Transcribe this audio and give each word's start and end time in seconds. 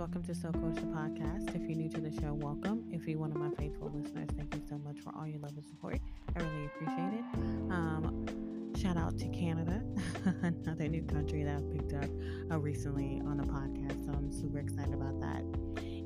welcome 0.00 0.22
to 0.22 0.34
Soul 0.34 0.50
the 0.52 0.80
podcast. 0.80 1.54
If 1.54 1.68
you're 1.68 1.76
new 1.76 1.90
to 1.90 2.00
the 2.00 2.10
show, 2.22 2.32
welcome. 2.32 2.84
If 2.90 3.06
you're 3.06 3.18
one 3.18 3.32
of 3.32 3.36
my 3.36 3.50
faithful 3.50 3.92
listeners, 3.94 4.30
thank 4.34 4.54
you 4.54 4.62
so 4.66 4.78
much 4.78 4.98
for 5.00 5.12
all 5.14 5.26
your 5.26 5.40
love 5.40 5.52
and 5.54 5.62
support. 5.62 5.98
I 6.34 6.42
really 6.42 6.64
appreciate 6.64 7.20
it. 7.20 7.24
Um, 7.70 8.72
shout 8.74 8.96
out 8.96 9.18
to 9.18 9.28
Canada, 9.28 9.82
another 10.42 10.88
new 10.88 11.02
country 11.02 11.42
that 11.42 11.56
I've 11.56 11.70
picked 11.70 11.92
up 11.92 12.08
uh, 12.50 12.58
recently 12.58 13.20
on 13.26 13.36
the 13.36 13.42
podcast. 13.42 14.06
So 14.06 14.12
I'm 14.12 14.32
super 14.32 14.60
excited 14.60 14.94
about 14.94 15.20
that. 15.20 15.44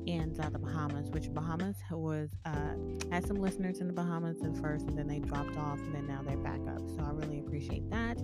And 0.07 0.39
uh, 0.39 0.49
the 0.49 0.59
Bahamas, 0.59 1.09
which 1.09 1.33
Bahamas 1.33 1.77
was 1.89 2.29
uh, 2.45 2.75
had 3.11 3.25
some 3.25 3.37
listeners 3.37 3.79
in 3.79 3.87
the 3.87 3.93
Bahamas 3.93 4.43
at 4.43 4.55
first, 4.57 4.85
and 4.87 4.97
then 4.97 5.07
they 5.07 5.19
dropped 5.19 5.57
off, 5.57 5.79
and 5.79 5.95
then 5.95 6.07
now 6.07 6.21
they're 6.21 6.37
back 6.37 6.59
up. 6.67 6.81
So 6.95 7.03
I 7.03 7.09
really 7.11 7.39
appreciate 7.39 7.89
that 7.89 8.17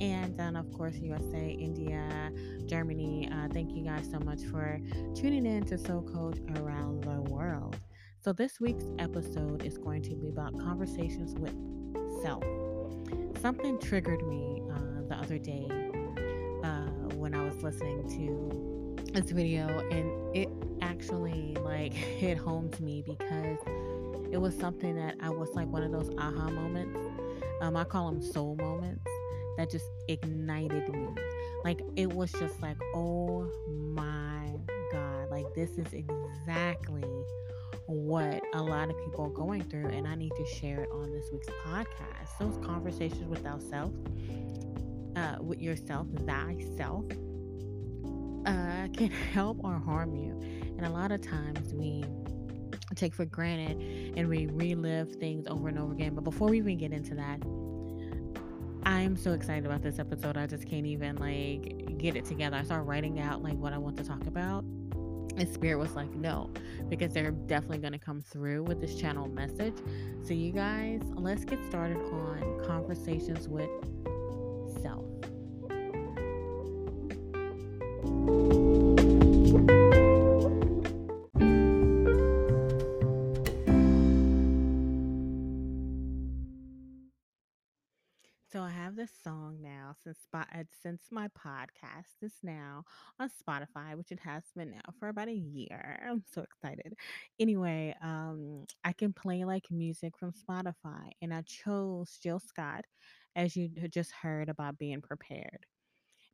and 0.00 0.36
then 0.36 0.56
of 0.56 0.72
course 0.72 0.96
USA, 0.96 1.56
India, 1.58 2.30
Germany. 2.66 3.28
Uh, 3.32 3.48
thank 3.52 3.72
you 3.72 3.84
guys 3.84 4.08
so 4.10 4.18
much 4.20 4.42
for 4.44 4.80
tuning 5.14 5.46
in 5.46 5.64
to 5.66 5.78
Soul 5.78 6.02
Coach 6.02 6.38
around 6.56 7.02
the 7.02 7.20
world. 7.22 7.76
So 8.20 8.32
this 8.32 8.60
week's 8.60 8.84
episode 8.98 9.64
is 9.64 9.78
going 9.78 10.02
to 10.02 10.14
be 10.14 10.28
about 10.28 10.58
conversations 10.58 11.34
with 11.34 11.54
self. 12.22 12.44
Something 13.40 13.78
triggered 13.78 14.26
me 14.26 14.62
uh, 14.72 15.08
the 15.08 15.16
other 15.16 15.38
day 15.38 15.68
uh, 16.64 17.14
when 17.14 17.34
I 17.34 17.44
was 17.44 17.62
listening 17.62 18.08
to 18.10 19.12
this 19.12 19.30
video, 19.30 19.68
and 19.90 20.36
it 20.36 20.48
actually 20.98 21.56
like 21.62 21.92
hit 22.20 22.36
home 22.36 22.68
to 22.70 22.82
me 22.82 23.02
because 23.02 23.58
it 24.32 24.38
was 24.38 24.56
something 24.56 24.96
that 24.96 25.14
I 25.20 25.30
was 25.30 25.50
like 25.54 25.68
one 25.68 25.82
of 25.82 25.92
those 25.92 26.10
aha 26.18 26.50
moments. 26.50 26.98
Um, 27.60 27.76
I 27.76 27.84
call 27.84 28.10
them 28.10 28.20
soul 28.20 28.56
moments 28.56 29.04
that 29.56 29.70
just 29.70 29.86
ignited 30.08 30.88
me. 30.88 31.08
Like 31.64 31.80
it 31.96 32.12
was 32.12 32.32
just 32.32 32.60
like, 32.60 32.76
oh 32.94 33.48
my 33.68 34.52
God, 34.92 35.30
like 35.30 35.46
this 35.54 35.70
is 35.78 35.86
exactly 35.92 37.04
what 37.86 38.42
a 38.54 38.62
lot 38.62 38.90
of 38.90 38.98
people 39.04 39.24
are 39.24 39.30
going 39.30 39.62
through, 39.62 39.88
and 39.88 40.06
I 40.06 40.14
need 40.14 40.32
to 40.36 40.46
share 40.46 40.82
it 40.82 40.90
on 40.92 41.10
this 41.10 41.26
week's 41.32 41.48
podcast. 41.66 42.38
Those 42.38 42.58
conversations 42.64 43.26
with 43.28 43.46
ourselves, 43.46 43.96
uh, 45.16 45.36
with 45.40 45.60
yourself, 45.60 46.06
thyself, 46.26 47.04
uh, 48.46 48.88
can 48.94 49.10
help 49.32 49.58
or 49.64 49.78
harm 49.78 50.14
you. 50.14 50.67
And 50.78 50.86
a 50.86 50.90
lot 50.90 51.12
of 51.12 51.20
times 51.20 51.74
we 51.74 52.04
take 52.94 53.12
for 53.12 53.24
granted 53.24 54.16
and 54.16 54.28
we 54.28 54.46
relive 54.46 55.12
things 55.16 55.46
over 55.48 55.68
and 55.68 55.78
over 55.78 55.92
again. 55.92 56.14
But 56.14 56.24
before 56.24 56.48
we 56.48 56.58
even 56.58 56.78
get 56.78 56.92
into 56.92 57.14
that, 57.16 57.42
I'm 58.84 59.16
so 59.16 59.32
excited 59.32 59.66
about 59.66 59.82
this 59.82 59.98
episode. 59.98 60.36
I 60.36 60.46
just 60.46 60.66
can't 60.66 60.86
even 60.86 61.16
like 61.16 61.98
get 61.98 62.16
it 62.16 62.24
together. 62.24 62.56
I 62.56 62.62
started 62.62 62.84
writing 62.84 63.20
out 63.20 63.42
like 63.42 63.56
what 63.58 63.72
I 63.72 63.78
want 63.78 63.96
to 63.98 64.04
talk 64.04 64.26
about. 64.26 64.64
And 65.36 65.48
Spirit 65.48 65.78
was 65.78 65.94
like, 65.94 66.10
no, 66.14 66.50
because 66.88 67.12
they're 67.12 67.30
definitely 67.30 67.78
going 67.78 67.92
to 67.92 67.98
come 67.98 68.20
through 68.20 68.64
with 68.64 68.80
this 68.80 68.96
channel 68.96 69.28
message. 69.28 69.74
So, 70.24 70.34
you 70.34 70.50
guys, 70.50 71.00
let's 71.14 71.44
get 71.44 71.58
started 71.68 71.98
on 71.98 72.64
conversations 72.66 73.46
with 73.46 73.70
self. 74.82 75.07
This 88.98 89.12
song 89.22 89.58
now 89.62 89.94
since 90.02 90.18
uh, 90.34 90.42
since 90.82 91.02
my 91.12 91.28
podcast 91.28 92.20
is 92.20 92.32
now 92.42 92.82
on 93.20 93.30
Spotify, 93.30 93.94
which 93.94 94.10
it 94.10 94.18
has 94.18 94.42
been 94.56 94.72
now 94.72 94.80
for 94.98 95.06
about 95.06 95.28
a 95.28 95.32
year. 95.32 96.00
I'm 96.04 96.24
so 96.34 96.42
excited. 96.42 96.94
Anyway, 97.38 97.94
um, 98.02 98.64
I 98.82 98.92
can 98.92 99.12
play 99.12 99.44
like 99.44 99.70
music 99.70 100.18
from 100.18 100.32
Spotify, 100.32 101.10
and 101.22 101.32
I 101.32 101.42
chose 101.42 102.18
Jill 102.20 102.40
Scott, 102.40 102.86
as 103.36 103.54
you 103.54 103.68
just 103.68 104.10
heard 104.10 104.48
about 104.48 104.78
being 104.78 105.00
prepared. 105.00 105.64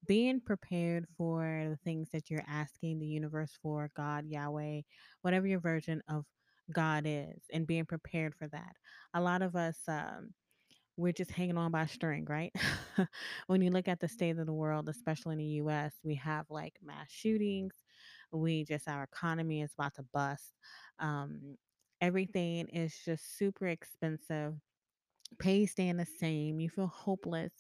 Being 0.07 0.41
prepared 0.41 1.05
for 1.19 1.67
the 1.69 1.79
things 1.85 2.09
that 2.13 2.31
you're 2.31 2.47
asking 2.49 2.99
the 2.99 3.07
universe 3.07 3.59
for, 3.63 3.91
God, 3.95 4.25
Yahweh, 4.27 4.81
whatever 5.21 5.47
your 5.47 5.61
version 5.61 6.01
of 6.09 6.25
God 6.73 7.03
is, 7.05 7.43
and 7.53 7.67
being 7.67 7.85
prepared 7.85 8.35
for 8.35 8.49
that. 8.49 8.73
A 9.13 9.21
lot 9.21 9.43
of 9.43 9.55
us. 9.55 9.77
Um, 9.87 10.31
we're 10.97 11.13
just 11.13 11.31
hanging 11.31 11.57
on 11.59 11.73
by 11.73 11.83
a 11.83 11.89
string, 11.89 12.25
right? 12.29 12.53
when 13.47 13.61
you 13.63 13.71
look 13.71 13.89
at 13.89 14.01
the 14.01 14.09
state 14.09 14.39
of 14.39 14.47
the 14.47 14.53
world, 14.53 14.89
especially 14.89 15.33
in 15.33 15.39
the 15.39 15.45
US, 15.45 15.95
we 16.05 16.15
have 16.17 16.47
like 16.51 16.75
mass 16.83 17.11
shootings. 17.11 17.75
We 18.33 18.65
just, 18.65 18.89
our 18.89 19.05
economy 19.05 19.63
is 19.63 19.73
about 19.77 19.95
to 19.95 20.05
bust. 20.13 20.53
Um, 20.99 21.57
everything 22.01 22.69
is 22.69 22.97
just 23.05 23.37
super 23.37 23.67
expensive. 23.67 24.55
Pay 25.39 25.67
staying 25.67 25.97
the 25.97 26.07
same. 26.07 26.61
You 26.61 26.69
feel 26.71 26.87
hopeless. 26.87 27.53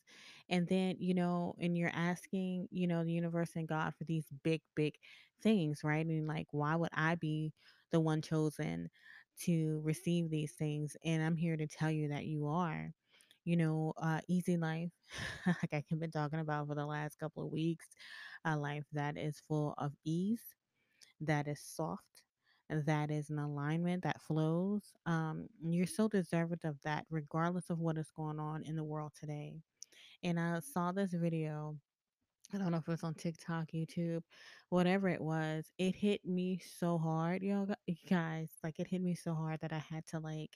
And 0.49 0.69
then, 0.69 0.97
you 0.99 1.15
know, 1.15 1.55
and 1.61 1.77
you're 1.77 1.91
asking, 1.93 2.69
you 2.71 2.87
know, 2.87 3.05
the 3.05 3.12
universe 3.12 3.53
and 3.56 3.67
God 3.67 3.94
for 3.97 4.05
these 4.05 4.27
big, 4.44 4.61
big 4.77 4.94
things, 5.43 5.81
right? 5.83 6.06
And 6.06 6.28
like, 6.28 6.47
why 6.53 6.77
would 6.77 6.91
I 6.93 7.17
be 7.17 7.53
the 7.91 8.00
one 8.00 8.23
chosen 8.23 8.91
to 9.43 9.81
receive 9.84 10.31
these 10.31 10.53
things? 10.53 10.97
And 11.05 11.23
I'm 11.23 11.37
here 11.37 11.56
to 11.56 11.67
tell 11.67 11.91
you 11.91 12.09
that 12.09 12.27
you 12.27 12.47
are 12.47 12.93
you 13.44 13.56
know, 13.56 13.93
uh, 13.99 14.21
easy 14.28 14.56
life, 14.56 14.91
like 15.47 15.72
I 15.72 15.84
have 15.91 16.00
been 16.00 16.10
talking 16.10 16.41
about 16.41 16.69
for 16.69 16.75
the 16.75 16.87
last 16.87 17.19
couple 17.19 17.44
of 17.44 17.53
weeks, 17.53 17.87
a 18.44 18.56
life 18.56 18.84
that 18.93 19.16
is 19.16 19.43
full 19.47 19.75
of 19.78 19.93
ease, 20.05 20.43
that 21.21 21.49
is 21.49 21.60
soft, 21.60 22.22
that 22.71 23.10
is 23.10 23.31
in 23.31 23.38
alignment, 23.38 24.03
that 24.05 24.21
flows. 24.22 24.82
Um, 25.06 25.49
you're 25.62 25.87
so 25.87 26.09
deserving 26.09 26.60
of 26.65 26.77
that, 26.84 27.05
regardless 27.10 27.71
of 27.71 27.78
what 27.78 27.99
is 27.99 28.10
going 28.16 28.41
on 28.41 28.62
in 28.65 28.77
the 28.77 28.84
world 28.84 29.12
today. 29.19 29.55
And 30.22 30.41
I 30.41 30.61
saw 30.61 30.93
this 30.93 31.12
video. 31.12 31.76
I 32.53 32.59
don't 32.59 32.71
know 32.71 32.78
if 32.78 32.88
it 32.88 32.91
was 32.91 33.03
on 33.03 33.15
TikTok, 33.15 33.69
YouTube, 33.75 34.22
whatever 34.69 35.09
it 35.09 35.21
was. 35.21 35.66
It 35.78 35.94
hit 35.97 36.25
me 36.25 36.61
so 36.78 36.99
hard, 36.99 37.43
gu- 37.43 37.75
guys. 38.09 38.50
Like 38.62 38.78
it 38.78 38.87
hit 38.87 39.03
me 39.03 39.15
so 39.15 39.34
hard 39.34 39.61
that 39.61 39.72
I 39.72 39.78
had 39.78 40.06
to 40.09 40.21
like 40.21 40.50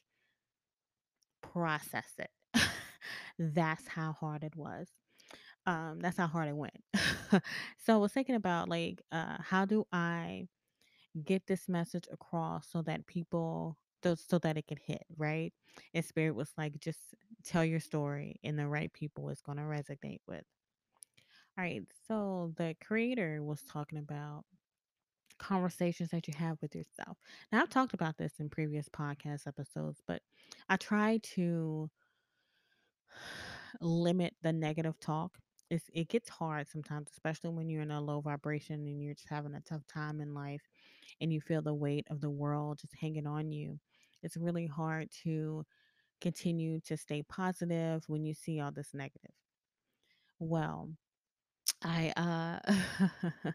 process 1.42 2.12
it. 2.18 2.30
That's 3.38 3.86
how 3.88 4.12
hard 4.12 4.44
it 4.44 4.56
was. 4.56 4.88
Um, 5.66 5.98
that's 6.00 6.16
how 6.16 6.26
hard 6.26 6.48
it 6.48 6.56
went. 6.56 6.82
so 7.78 7.94
I 7.94 7.96
was 7.96 8.12
thinking 8.12 8.36
about 8.36 8.68
like, 8.68 9.02
uh, 9.12 9.36
how 9.40 9.64
do 9.64 9.86
I 9.92 10.48
get 11.24 11.46
this 11.46 11.68
message 11.68 12.06
across 12.12 12.68
so 12.70 12.82
that 12.82 13.06
people, 13.06 13.76
so 14.02 14.38
that 14.38 14.56
it 14.56 14.66
can 14.66 14.78
hit, 14.82 15.04
right? 15.16 15.52
And 15.94 16.04
Spirit 16.04 16.34
was 16.34 16.52
like, 16.56 16.78
just 16.80 17.00
tell 17.44 17.64
your 17.64 17.80
story, 17.80 18.36
and 18.44 18.58
the 18.58 18.66
right 18.68 18.92
people 18.92 19.28
is 19.30 19.42
going 19.42 19.58
to 19.58 19.64
resonate 19.64 20.20
with. 20.26 20.44
All 21.58 21.64
right. 21.64 21.82
So 22.06 22.52
the 22.56 22.76
creator 22.80 23.42
was 23.42 23.62
talking 23.62 23.98
about 23.98 24.44
conversations 25.38 26.10
that 26.10 26.28
you 26.28 26.34
have 26.36 26.58
with 26.62 26.74
yourself. 26.74 27.16
Now 27.52 27.62
I've 27.62 27.70
talked 27.70 27.94
about 27.94 28.16
this 28.16 28.34
in 28.38 28.48
previous 28.48 28.88
podcast 28.88 29.46
episodes, 29.46 30.00
but 30.06 30.22
I 30.68 30.76
try 30.76 31.20
to 31.34 31.90
limit 33.80 34.34
the 34.42 34.52
negative 34.52 34.98
talk. 35.00 35.38
It's, 35.70 35.84
it 35.92 36.08
gets 36.08 36.28
hard 36.30 36.68
sometimes, 36.68 37.08
especially 37.12 37.50
when 37.50 37.68
you're 37.68 37.82
in 37.82 37.90
a 37.90 38.00
low 38.00 38.20
vibration 38.20 38.86
and 38.86 39.02
you're 39.02 39.14
just 39.14 39.28
having 39.28 39.54
a 39.54 39.60
tough 39.60 39.86
time 39.86 40.20
in 40.20 40.34
life 40.34 40.62
and 41.20 41.32
you 41.32 41.40
feel 41.40 41.62
the 41.62 41.74
weight 41.74 42.06
of 42.10 42.20
the 42.20 42.30
world 42.30 42.78
just 42.80 42.94
hanging 43.00 43.26
on 43.26 43.52
you. 43.52 43.78
It's 44.22 44.36
really 44.36 44.66
hard 44.66 45.10
to 45.24 45.64
continue 46.20 46.80
to 46.82 46.96
stay 46.96 47.22
positive 47.22 48.04
when 48.08 48.24
you 48.24 48.34
see 48.34 48.60
all 48.60 48.72
this 48.72 48.94
negative. 48.94 49.32
Well, 50.38 50.90
I 51.82 52.12
uh 52.16 52.60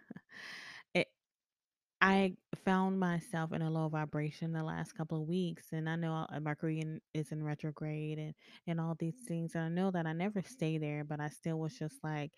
I 2.03 2.33
found 2.65 2.99
myself 2.99 3.53
in 3.53 3.61
a 3.61 3.71
low 3.71 3.87
vibration 3.87 4.51
the 4.51 4.61
last 4.61 4.91
couple 4.93 5.21
of 5.21 5.27
weeks, 5.29 5.67
and 5.71 5.87
I 5.89 5.95
know 5.95 6.27
uh, 6.29 6.39
Mercury 6.41 6.81
in, 6.81 6.99
is 7.13 7.31
in 7.31 7.41
retrograde 7.41 8.19
and 8.19 8.33
and 8.67 8.81
all 8.81 8.95
these 8.99 9.15
things. 9.25 9.55
And 9.55 9.63
I 9.63 9.69
know 9.69 9.89
that 9.91 10.05
I 10.05 10.11
never 10.11 10.41
stay 10.43 10.77
there, 10.77 11.05
but 11.05 11.21
I 11.21 11.29
still 11.29 11.59
was 11.59 11.79
just 11.79 11.95
like, 12.03 12.33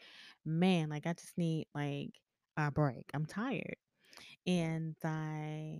man, 0.45 0.89
like 0.89 1.07
I 1.07 1.13
just 1.13 1.35
need 1.35 1.65
like 1.73 2.11
a 2.57 2.69
break. 2.69 3.09
I'm 3.15 3.25
tired, 3.25 3.77
and 4.45 4.95
I 5.03 5.79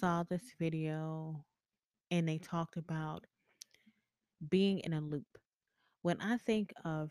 saw 0.00 0.24
this 0.24 0.42
video, 0.58 1.44
and 2.10 2.28
they 2.28 2.38
talked 2.38 2.76
about 2.76 3.26
being 4.50 4.80
in 4.80 4.92
a 4.92 5.00
loop. 5.00 5.38
When 6.02 6.20
I 6.20 6.38
think 6.38 6.72
of 6.84 7.10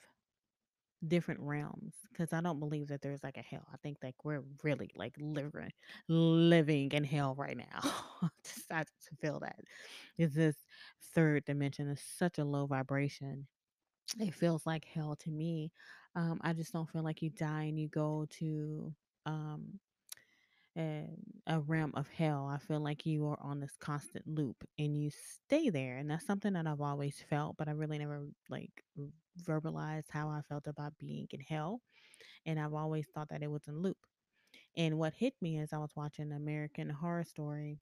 different 1.07 1.39
realms 1.41 1.93
because 2.11 2.33
I 2.33 2.41
don't 2.41 2.59
believe 2.59 2.87
that 2.87 3.01
there's 3.01 3.23
like 3.23 3.37
a 3.37 3.41
hell. 3.41 3.67
I 3.73 3.77
think 3.77 3.97
like 4.03 4.15
we're 4.23 4.43
really 4.63 4.89
like 4.95 5.13
living 5.19 5.71
living 6.07 6.91
in 6.91 7.03
hell 7.03 7.35
right 7.37 7.57
now. 7.57 7.81
just, 8.43 8.71
I 8.71 8.83
just 8.83 9.21
feel 9.21 9.39
that 9.41 9.59
is 10.17 10.33
this 10.33 10.55
third 11.13 11.45
dimension 11.45 11.87
is 11.89 12.01
such 12.17 12.37
a 12.37 12.45
low 12.45 12.65
vibration. 12.65 13.47
It 14.19 14.33
feels 14.33 14.65
like 14.65 14.85
hell 14.85 15.15
to 15.17 15.31
me. 15.31 15.71
Um, 16.15 16.39
I 16.43 16.53
just 16.53 16.73
don't 16.73 16.89
feel 16.89 17.03
like 17.03 17.21
you 17.21 17.29
die 17.29 17.63
and 17.63 17.79
you 17.79 17.87
go 17.87 18.27
to 18.39 18.93
um 19.25 19.79
a, 20.77 21.05
a 21.47 21.59
realm 21.59 21.91
of 21.95 22.07
hell. 22.09 22.49
I 22.53 22.57
feel 22.57 22.79
like 22.79 23.05
you 23.05 23.27
are 23.27 23.39
on 23.41 23.59
this 23.59 23.75
constant 23.79 24.27
loop 24.27 24.63
and 24.79 24.97
you 24.97 25.11
stay 25.11 25.69
there. 25.69 25.97
And 25.97 26.09
that's 26.09 26.25
something 26.25 26.53
that 26.53 26.67
I've 26.67 26.81
always 26.81 27.23
felt, 27.29 27.57
but 27.57 27.67
I 27.67 27.71
really 27.71 27.99
never 27.99 28.25
like 28.49 28.83
verbalized 29.43 30.09
how 30.09 30.29
I 30.29 30.41
felt 30.49 30.67
about 30.67 30.97
being 30.99 31.27
in 31.31 31.41
hell. 31.41 31.81
And 32.45 32.59
I've 32.59 32.73
always 32.73 33.07
thought 33.13 33.29
that 33.29 33.43
it 33.43 33.51
was 33.51 33.67
in 33.67 33.81
loop. 33.81 33.97
And 34.75 34.97
what 34.97 35.13
hit 35.13 35.33
me 35.41 35.59
is 35.59 35.73
I 35.73 35.77
was 35.77 35.91
watching 35.95 36.31
American 36.31 36.89
Horror 36.89 37.23
Story 37.23 37.79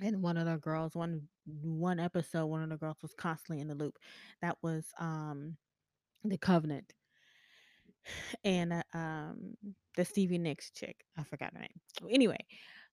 and 0.00 0.22
one 0.22 0.36
of 0.36 0.46
the 0.46 0.56
girls 0.58 0.94
one 0.94 1.22
one 1.62 1.98
episode 1.98 2.46
one 2.46 2.62
of 2.62 2.68
the 2.68 2.76
girls 2.76 2.98
was 3.02 3.14
constantly 3.14 3.60
in 3.60 3.68
the 3.68 3.74
loop 3.74 3.96
that 4.42 4.56
was 4.62 4.84
um 4.98 5.56
the 6.24 6.36
covenant 6.36 6.92
and 8.44 8.72
uh, 8.72 8.82
um 8.94 9.56
the 9.96 10.04
Stevie 10.04 10.38
Nicks 10.38 10.70
chick. 10.70 11.04
I 11.18 11.22
forgot 11.24 11.52
her 11.54 11.60
name. 11.60 12.10
Anyway, 12.10 12.38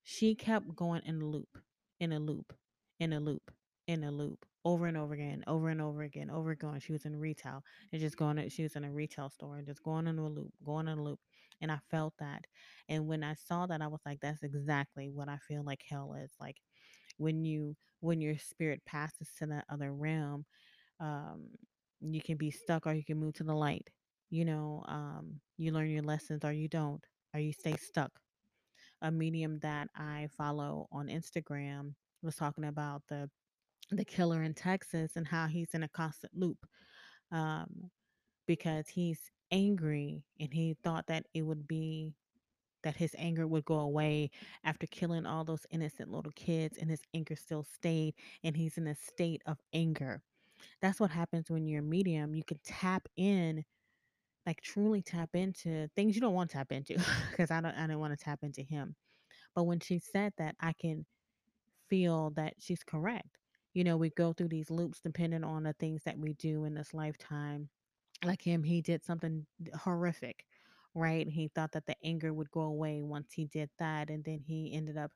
she 0.03 0.35
kept 0.35 0.75
going 0.75 1.01
in 1.05 1.21
a 1.21 1.25
loop, 1.25 1.57
in 1.99 2.13
a 2.13 2.19
loop, 2.19 2.53
in 2.99 3.13
a 3.13 3.19
loop, 3.19 3.51
in 3.87 4.03
a 4.03 4.11
loop, 4.11 4.45
over 4.65 4.87
and 4.87 4.97
over 4.97 5.13
again, 5.13 5.43
over 5.47 5.69
and 5.69 5.81
over 5.81 6.03
again, 6.03 6.29
over 6.29 6.51
again. 6.51 6.79
She 6.79 6.93
was 6.93 7.05
in 7.05 7.19
retail 7.19 7.63
and 7.91 8.01
just 8.01 8.17
going. 8.17 8.37
To, 8.37 8.49
she 8.49 8.63
was 8.63 8.75
in 8.75 8.85
a 8.85 8.91
retail 8.91 9.29
store 9.29 9.57
and 9.57 9.67
just 9.67 9.83
going 9.83 10.07
in 10.07 10.17
a 10.17 10.27
loop, 10.27 10.53
going 10.65 10.87
in 10.87 10.97
a 10.97 11.03
loop. 11.03 11.19
And 11.61 11.71
I 11.71 11.79
felt 11.91 12.13
that. 12.19 12.45
And 12.89 13.07
when 13.07 13.23
I 13.23 13.35
saw 13.35 13.65
that, 13.67 13.81
I 13.81 13.87
was 13.87 14.01
like, 14.05 14.19
"That's 14.21 14.43
exactly 14.43 15.09
what 15.09 15.29
I 15.29 15.37
feel 15.47 15.63
like 15.63 15.81
hell 15.87 16.15
is 16.21 16.31
like." 16.39 16.57
When 17.17 17.45
you 17.45 17.75
when 17.99 18.21
your 18.21 18.37
spirit 18.37 18.81
passes 18.85 19.29
to 19.39 19.45
that 19.47 19.65
other 19.69 19.93
realm, 19.93 20.45
um, 20.99 21.47
you 22.01 22.21
can 22.21 22.37
be 22.37 22.51
stuck 22.51 22.85
or 22.85 22.93
you 22.93 23.03
can 23.03 23.17
move 23.19 23.33
to 23.35 23.43
the 23.43 23.55
light. 23.55 23.89
You 24.33 24.45
know, 24.45 24.83
um, 24.87 25.39
you 25.59 25.71
learn 25.71 25.91
your 25.91 26.01
lessons 26.01 26.43
or 26.43 26.51
you 26.51 26.67
don't, 26.67 27.05
or 27.35 27.39
you 27.39 27.53
stay 27.53 27.75
stuck. 27.77 28.09
A 29.03 29.11
medium 29.11 29.59
that 29.59 29.89
I 29.95 30.27
follow 30.35 30.87
on 30.91 31.05
Instagram 31.05 31.93
was 32.23 32.35
talking 32.35 32.65
about 32.65 33.03
the 33.07 33.29
the 33.91 34.03
killer 34.03 34.41
in 34.41 34.55
Texas 34.55 35.11
and 35.17 35.27
how 35.27 35.45
he's 35.45 35.75
in 35.75 35.83
a 35.83 35.87
constant 35.87 36.33
loop 36.35 36.57
um, 37.31 37.91
because 38.47 38.87
he's 38.87 39.19
angry 39.51 40.23
and 40.39 40.51
he 40.51 40.75
thought 40.83 41.05
that 41.05 41.27
it 41.35 41.43
would 41.43 41.67
be 41.67 42.11
that 42.81 42.95
his 42.95 43.15
anger 43.19 43.45
would 43.45 43.65
go 43.65 43.81
away 43.81 44.31
after 44.63 44.87
killing 44.87 45.27
all 45.27 45.43
those 45.43 45.67
innocent 45.69 46.09
little 46.09 46.31
kids 46.31 46.79
and 46.79 46.89
his 46.89 47.01
anger 47.13 47.35
still 47.35 47.63
stayed 47.63 48.15
and 48.43 48.57
he's 48.57 48.79
in 48.79 48.87
a 48.87 48.95
state 48.95 49.43
of 49.45 49.59
anger 49.73 50.23
that's 50.81 50.99
what 50.99 51.11
happens 51.11 51.49
when 51.49 51.67
you're 51.67 51.81
a 51.81 51.85
medium. 51.85 52.35
You 52.35 52.43
can 52.43 52.59
tap 52.63 53.07
in, 53.15 53.63
like 54.45 54.61
truly 54.61 55.01
tap 55.01 55.29
into 55.33 55.89
things 55.95 56.15
you 56.15 56.21
don't 56.21 56.33
want 56.33 56.49
to 56.51 56.57
tap 56.57 56.71
into, 56.71 56.97
because 57.31 57.51
I 57.51 57.61
don't 57.61 57.75
I 57.75 57.87
don't 57.87 57.99
want 57.99 58.17
to 58.17 58.23
tap 58.23 58.39
into 58.43 58.61
him. 58.61 58.95
But 59.55 59.63
when 59.63 59.79
she 59.79 59.99
said 59.99 60.33
that, 60.37 60.55
I 60.59 60.73
can 60.73 61.05
feel 61.89 62.31
that 62.31 62.55
she's 62.59 62.83
correct. 62.83 63.39
You 63.73 63.83
know, 63.83 63.97
we 63.97 64.09
go 64.11 64.33
through 64.33 64.49
these 64.49 64.69
loops 64.69 64.99
depending 65.01 65.43
on 65.43 65.63
the 65.63 65.73
things 65.73 66.03
that 66.05 66.17
we 66.17 66.33
do 66.33 66.65
in 66.65 66.73
this 66.75 66.93
lifetime. 66.93 67.69
Like 68.23 68.41
him, 68.41 68.63
he 68.63 68.81
did 68.81 69.03
something 69.03 69.45
horrific, 69.75 70.45
right? 70.95 71.27
He 71.27 71.49
thought 71.49 71.73
that 71.73 71.85
the 71.87 71.95
anger 72.03 72.33
would 72.33 72.51
go 72.51 72.61
away 72.61 73.01
once 73.03 73.33
he 73.33 73.45
did 73.45 73.69
that, 73.79 74.09
and 74.09 74.23
then 74.23 74.39
he 74.45 74.73
ended 74.73 74.97
up 74.97 75.11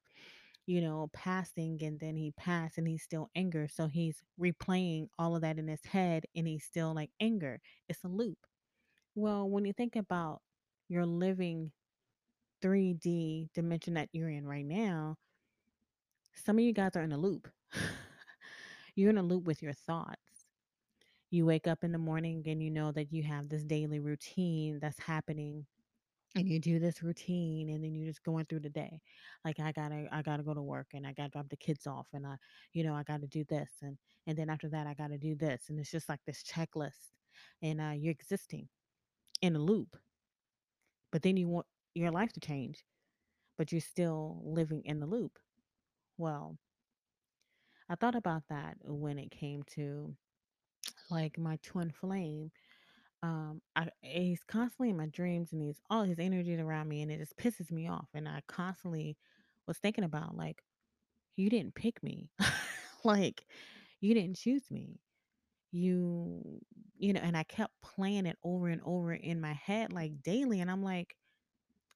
you 0.67 0.81
know, 0.81 1.09
passing 1.13 1.79
and 1.81 1.99
then 1.99 2.15
he 2.15 2.31
passed 2.31 2.77
and 2.77 2.87
he's 2.87 3.03
still 3.03 3.29
anger. 3.35 3.67
So 3.71 3.87
he's 3.87 4.21
replaying 4.39 5.07
all 5.17 5.35
of 5.35 5.41
that 5.41 5.57
in 5.57 5.67
his 5.67 5.83
head 5.85 6.25
and 6.35 6.47
he's 6.47 6.65
still 6.65 6.93
like 6.93 7.09
anger. 7.21 7.61
It's 7.87 8.03
a 8.03 8.09
loop. 8.09 8.37
Well, 9.17 9.49
when 9.49 9.65
you 9.65 9.73
think 9.73 9.95
about 9.95 10.41
your 10.89 11.03
living 11.03 11.71
3D 12.61 13.49
dimension 13.51 13.95
that 13.95 14.09
you're 14.11 14.29
in 14.29 14.45
right 14.45 14.63
now, 14.63 15.15
some 16.35 16.59
of 16.59 16.63
you 16.63 16.71
guys 16.71 16.95
are 16.95 17.01
in 17.01 17.11
a 17.11 17.17
loop. 17.17 17.47
you're 18.95 19.09
in 19.09 19.17
a 19.17 19.23
loop 19.23 19.45
with 19.45 19.63
your 19.63 19.73
thoughts. 19.73 20.45
You 21.31 21.47
wake 21.47 21.65
up 21.65 21.83
in 21.83 21.91
the 21.91 21.97
morning 21.97 22.43
and 22.45 22.61
you 22.61 22.69
know 22.69 22.91
that 22.91 23.11
you 23.11 23.23
have 23.23 23.49
this 23.49 23.63
daily 23.63 23.99
routine 23.99 24.77
that's 24.79 24.99
happening 24.99 25.65
and 26.35 26.47
you 26.47 26.59
do 26.59 26.77
this 26.77 27.01
routine 27.01 27.69
and 27.69 27.83
then 27.83 27.95
you're 27.95 28.05
just 28.05 28.21
going 28.21 28.45
through 28.45 28.59
the 28.59 28.69
day 28.69 28.99
like 29.45 29.59
i 29.59 29.71
gotta 29.71 30.07
i 30.11 30.21
gotta 30.21 30.43
go 30.43 30.53
to 30.53 30.61
work 30.61 30.87
and 30.93 31.07
i 31.07 31.13
gotta 31.13 31.29
drop 31.29 31.49
the 31.49 31.57
kids 31.57 31.87
off 31.87 32.07
and 32.13 32.27
i 32.27 32.35
you 32.73 32.83
know 32.83 32.93
i 32.93 33.01
gotta 33.03 33.25
do 33.27 33.43
this 33.45 33.71
and 33.81 33.97
and 34.27 34.37
then 34.37 34.49
after 34.49 34.69
that 34.69 34.85
i 34.85 34.93
gotta 34.93 35.17
do 35.17 35.35
this 35.35 35.63
and 35.69 35.79
it's 35.79 35.89
just 35.89 36.09
like 36.09 36.19
this 36.27 36.43
checklist 36.43 37.13
and 37.63 37.79
uh, 37.81 37.93
you're 37.95 38.11
existing 38.11 38.67
in 39.41 39.55
a 39.55 39.59
loop 39.59 39.97
but 41.11 41.21
then 41.21 41.37
you 41.37 41.47
want 41.47 41.65
your 41.95 42.11
life 42.11 42.31
to 42.33 42.39
change 42.39 42.83
but 43.57 43.71
you're 43.71 43.81
still 43.81 44.39
living 44.45 44.83
in 44.85 44.99
the 44.99 45.07
loop. 45.07 45.39
Well 46.17 46.57
i 47.89 47.95
thought 47.95 48.15
about 48.15 48.43
that 48.49 48.75
when 48.83 49.17
it 49.17 49.31
came 49.31 49.63
to 49.63 50.13
like 51.09 51.37
my 51.37 51.57
twin 51.63 51.89
flame 51.89 52.51
um 53.23 53.61
I, 53.75 53.87
he's 54.01 54.43
constantly 54.43 54.89
in 54.89 54.97
my 54.97 55.07
dreams 55.07 55.53
and 55.53 55.61
he's 55.61 55.79
all 55.89 56.03
his 56.03 56.19
energy 56.19 56.53
is 56.53 56.59
around 56.59 56.89
me 56.89 57.01
and 57.01 57.11
it 57.11 57.19
just 57.19 57.37
pisses 57.37 57.71
me 57.71 57.87
off 57.87 58.09
and 58.13 58.27
i 58.27 58.41
constantly 58.47 59.15
was 59.67 59.77
thinking 59.77 60.03
about 60.03 60.35
like 60.35 60.63
you 61.37 61.49
didn't 61.49 61.75
pick 61.75 62.03
me. 62.03 62.29
Like 63.03 63.45
you 64.01 64.13
didn't 64.13 64.35
choose 64.35 64.69
me 64.69 64.99
you 65.71 66.61
you 66.97 67.13
know 67.13 67.21
and 67.21 67.37
i 67.37 67.43
kept 67.43 67.73
playing 67.81 68.25
it 68.25 68.37
over 68.43 68.67
and 68.67 68.81
over 68.85 69.13
in 69.13 69.41
my 69.41 69.53
head 69.53 69.91
like 69.93 70.21
daily 70.23 70.61
and 70.61 70.71
i'm 70.71 70.83
like 70.83 71.15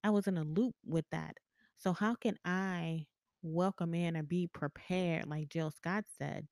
i 0.03 0.09
was 0.09 0.27
in 0.27 0.37
a 0.37 0.43
loop 0.43 0.75
with 0.85 1.05
that. 1.11 1.37
So 1.77 1.93
how 1.93 2.15
can 2.15 2.37
i 2.45 3.05
welcome 3.43 3.93
in 3.95 4.15
and 4.15 4.27
be 4.29 4.47
prepared 4.47 5.27
like 5.27 5.49
jill 5.49 5.71
scott 5.71 6.05
said 6.17 6.47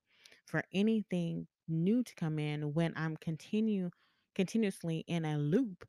for 0.45 0.63
anything 0.73 1.47
new 1.67 2.03
to 2.03 2.15
come 2.15 2.39
in 2.39 2.73
when 2.73 2.93
i'm 2.95 3.15
continue 3.17 3.89
continuously 4.35 5.03
in 5.07 5.25
a 5.25 5.37
loop 5.37 5.87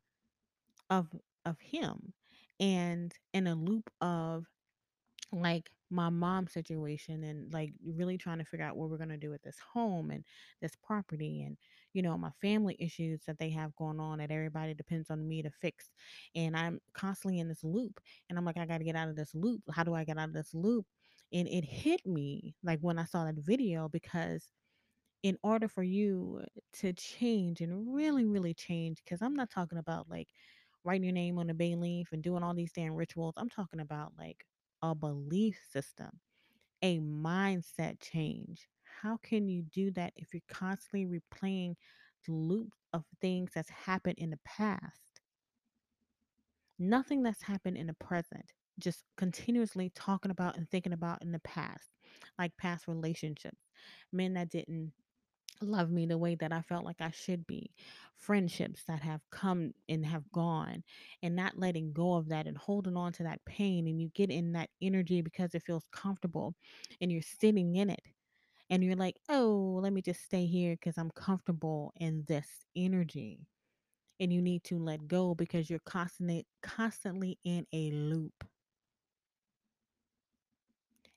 of 0.89 1.07
of 1.45 1.59
him 1.59 2.13
and 2.59 3.13
in 3.33 3.47
a 3.47 3.55
loop 3.55 3.89
of 4.01 4.45
like 5.31 5.71
my 5.91 6.09
mom's 6.09 6.53
situation 6.53 7.23
and 7.23 7.51
like 7.53 7.73
really 7.85 8.17
trying 8.17 8.39
to 8.39 8.45
figure 8.45 8.65
out 8.65 8.77
what 8.77 8.89
we're 8.89 8.97
going 8.97 9.09
to 9.09 9.17
do 9.17 9.29
with 9.29 9.41
this 9.43 9.57
home 9.73 10.09
and 10.11 10.23
this 10.61 10.75
property 10.81 11.43
and 11.43 11.57
you 11.93 12.01
know 12.01 12.17
my 12.17 12.31
family 12.41 12.75
issues 12.79 13.21
that 13.27 13.37
they 13.37 13.49
have 13.49 13.75
going 13.75 13.99
on 13.99 14.19
that 14.19 14.31
everybody 14.31 14.73
depends 14.73 15.09
on 15.09 15.27
me 15.27 15.41
to 15.41 15.51
fix 15.51 15.91
and 16.35 16.55
i'm 16.55 16.79
constantly 16.93 17.39
in 17.39 17.47
this 17.47 17.63
loop 17.63 17.99
and 18.29 18.37
i'm 18.37 18.45
like 18.45 18.57
i 18.57 18.65
got 18.65 18.77
to 18.79 18.83
get 18.85 18.95
out 18.95 19.09
of 19.09 19.15
this 19.15 19.35
loop 19.35 19.61
how 19.73 19.83
do 19.83 19.93
i 19.93 20.03
get 20.03 20.17
out 20.17 20.29
of 20.29 20.33
this 20.33 20.53
loop 20.53 20.85
and 21.33 21.47
it 21.47 21.65
hit 21.65 22.05
me 22.05 22.55
like 22.63 22.79
when 22.81 22.97
i 22.97 23.05
saw 23.05 23.25
that 23.25 23.35
video 23.35 23.89
because 23.89 24.51
in 25.23 25.37
order 25.43 25.67
for 25.67 25.83
you 25.83 26.41
to 26.73 26.93
change 26.93 27.61
and 27.61 27.93
really, 27.93 28.25
really 28.25 28.53
change, 28.53 29.03
because 29.03 29.21
I'm 29.21 29.35
not 29.35 29.51
talking 29.51 29.77
about 29.77 30.09
like 30.09 30.29
writing 30.83 31.03
your 31.03 31.13
name 31.13 31.37
on 31.37 31.49
a 31.49 31.53
bay 31.53 31.75
leaf 31.75 32.11
and 32.11 32.23
doing 32.23 32.43
all 32.43 32.53
these 32.55 32.71
damn 32.71 32.95
rituals. 32.95 33.35
I'm 33.37 33.49
talking 33.49 33.81
about 33.81 34.13
like 34.17 34.45
a 34.81 34.95
belief 34.95 35.59
system, 35.71 36.19
a 36.81 36.99
mindset 36.99 37.99
change. 37.99 38.67
How 39.01 39.17
can 39.17 39.47
you 39.47 39.63
do 39.63 39.91
that 39.91 40.13
if 40.15 40.33
you're 40.33 40.41
constantly 40.49 41.05
replaying 41.07 41.75
loops 42.27 42.77
of 42.93 43.03
things 43.19 43.51
that's 43.53 43.69
happened 43.69 44.19
in 44.19 44.29
the 44.29 44.39
past? 44.45 45.21
Nothing 46.79 47.23
that's 47.23 47.43
happened 47.43 47.77
in 47.77 47.87
the 47.87 47.93
present, 47.93 48.53
just 48.79 49.03
continuously 49.17 49.91
talking 49.93 50.31
about 50.31 50.57
and 50.57 50.69
thinking 50.69 50.93
about 50.93 51.21
in 51.21 51.31
the 51.31 51.39
past, 51.39 51.91
like 52.39 52.55
past 52.57 52.87
relationships, 52.87 53.61
men 54.11 54.33
that 54.33 54.49
didn't 54.49 54.93
love 55.61 55.91
me 55.91 56.05
the 56.05 56.17
way 56.17 56.35
that 56.35 56.51
I 56.51 56.61
felt 56.61 56.85
like 56.85 57.01
I 57.01 57.11
should 57.11 57.45
be, 57.47 57.71
friendships 58.17 58.83
that 58.87 59.01
have 59.01 59.21
come 59.31 59.73
and 59.89 60.05
have 60.05 60.29
gone, 60.31 60.83
and 61.23 61.35
not 61.35 61.57
letting 61.59 61.93
go 61.93 62.13
of 62.15 62.29
that 62.29 62.47
and 62.47 62.57
holding 62.57 62.97
on 62.97 63.13
to 63.13 63.23
that 63.23 63.43
pain. 63.45 63.87
And 63.87 64.01
you 64.01 64.09
get 64.15 64.29
in 64.29 64.53
that 64.53 64.69
energy 64.81 65.21
because 65.21 65.55
it 65.55 65.63
feels 65.63 65.85
comfortable 65.91 66.55
and 67.01 67.11
you're 67.11 67.21
sitting 67.21 67.75
in 67.75 67.89
it. 67.89 68.01
And 68.69 68.83
you're 68.83 68.95
like, 68.95 69.17
oh, 69.29 69.79
let 69.83 69.93
me 69.93 70.01
just 70.01 70.23
stay 70.23 70.45
here 70.45 70.75
because 70.75 70.97
I'm 70.97 71.11
comfortable 71.11 71.93
in 71.97 72.23
this 72.27 72.47
energy. 72.75 73.47
And 74.19 74.31
you 74.31 74.41
need 74.41 74.63
to 74.65 74.79
let 74.79 75.07
go 75.07 75.35
because 75.35 75.69
you're 75.69 75.79
constantly 75.85 76.45
constantly 76.63 77.37
in 77.43 77.65
a 77.73 77.91
loop. 77.91 78.45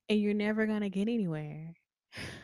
And 0.08 0.20
you're 0.20 0.34
never 0.34 0.66
going 0.66 0.80
to 0.82 0.90
get 0.90 1.08
anywhere. 1.08 1.74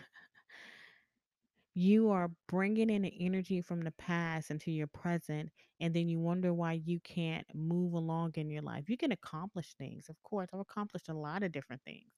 you 1.74 2.10
are 2.10 2.30
bringing 2.48 2.90
in 2.90 3.02
the 3.02 3.12
energy 3.20 3.60
from 3.60 3.82
the 3.82 3.92
past 3.92 4.50
into 4.50 4.70
your 4.70 4.88
present 4.88 5.50
and 5.80 5.94
then 5.94 6.08
you 6.08 6.18
wonder 6.18 6.52
why 6.52 6.72
you 6.84 7.00
can't 7.00 7.46
move 7.54 7.94
along 7.94 8.32
in 8.34 8.50
your 8.50 8.62
life. 8.62 8.88
You 8.88 8.96
can 8.96 9.12
accomplish 9.12 9.74
things 9.78 10.08
of 10.08 10.16
course 10.22 10.48
i've 10.52 10.60
accomplished 10.60 11.08
a 11.08 11.14
lot 11.14 11.42
of 11.42 11.52
different 11.52 11.82
things. 11.84 12.10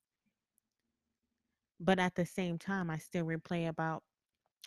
But 1.81 1.99
at 1.99 2.15
the 2.15 2.27
same 2.27 2.59
time 2.59 2.91
i 2.91 2.99
still 2.99 3.27
replay 3.27 3.69
about 3.69 4.03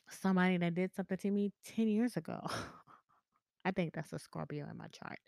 somebody 0.10 0.58
that 0.58 0.76
did 0.76 0.94
something 0.94 1.18
to 1.18 1.32
me 1.32 1.52
10 1.66 1.88
years 1.88 2.18
ago. 2.18 2.42
I 3.66 3.72
think 3.72 3.94
that's 3.94 4.14
a 4.14 4.20
scorpio 4.20 4.68
in 4.70 4.78
my 4.78 4.88
chart. 4.88 5.20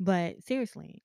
But 0.00 0.42
seriously 0.42 1.02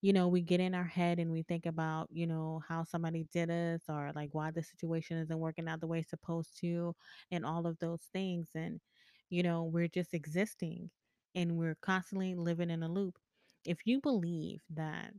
you 0.00 0.12
know, 0.12 0.28
we 0.28 0.42
get 0.42 0.60
in 0.60 0.74
our 0.74 0.84
head 0.84 1.18
and 1.18 1.32
we 1.32 1.42
think 1.42 1.66
about, 1.66 2.08
you 2.10 2.26
know, 2.26 2.62
how 2.68 2.84
somebody 2.84 3.26
did 3.32 3.50
us 3.50 3.82
or 3.88 4.12
like 4.14 4.30
why 4.32 4.50
the 4.50 4.62
situation 4.62 5.18
isn't 5.18 5.38
working 5.38 5.68
out 5.68 5.80
the 5.80 5.86
way 5.88 5.98
it's 6.00 6.10
supposed 6.10 6.58
to 6.60 6.94
and 7.32 7.44
all 7.44 7.66
of 7.66 7.78
those 7.78 8.02
things. 8.12 8.48
And, 8.54 8.80
you 9.30 9.42
know, 9.42 9.64
we're 9.64 9.88
just 9.88 10.14
existing 10.14 10.90
and 11.34 11.56
we're 11.56 11.76
constantly 11.82 12.34
living 12.34 12.70
in 12.70 12.82
a 12.82 12.88
loop. 12.88 13.18
If 13.64 13.86
you 13.86 14.00
believe 14.00 14.62
that 14.74 15.12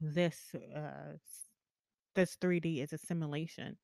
this 0.00 0.54
uh 0.76 1.16
this 2.14 2.36
3D 2.40 2.80
is 2.82 2.92
a 2.92 2.98
simulation, 2.98 3.76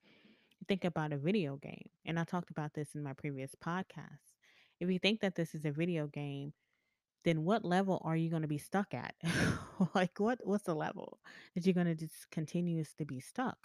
think 0.68 0.84
about 0.84 1.12
a 1.12 1.18
video 1.18 1.56
game. 1.56 1.88
And 2.04 2.18
I 2.18 2.24
talked 2.24 2.50
about 2.50 2.74
this 2.74 2.94
in 2.94 3.02
my 3.02 3.12
previous 3.12 3.54
podcast. 3.54 4.34
If 4.80 4.90
you 4.90 4.98
think 4.98 5.20
that 5.20 5.34
this 5.36 5.54
is 5.54 5.64
a 5.64 5.70
video 5.72 6.06
game, 6.08 6.52
then 7.24 7.44
what 7.44 7.64
level 7.64 8.00
are 8.04 8.16
you 8.16 8.30
going 8.30 8.42
to 8.42 8.48
be 8.48 8.58
stuck 8.58 8.94
at? 8.94 9.14
like 9.94 10.18
what 10.18 10.38
what's 10.44 10.64
the 10.64 10.74
level 10.74 11.18
that 11.54 11.66
you're 11.66 11.74
going 11.74 11.86
to 11.86 11.94
just 11.94 12.30
continues 12.30 12.94
to 12.94 13.04
be 13.04 13.20
stuck? 13.20 13.58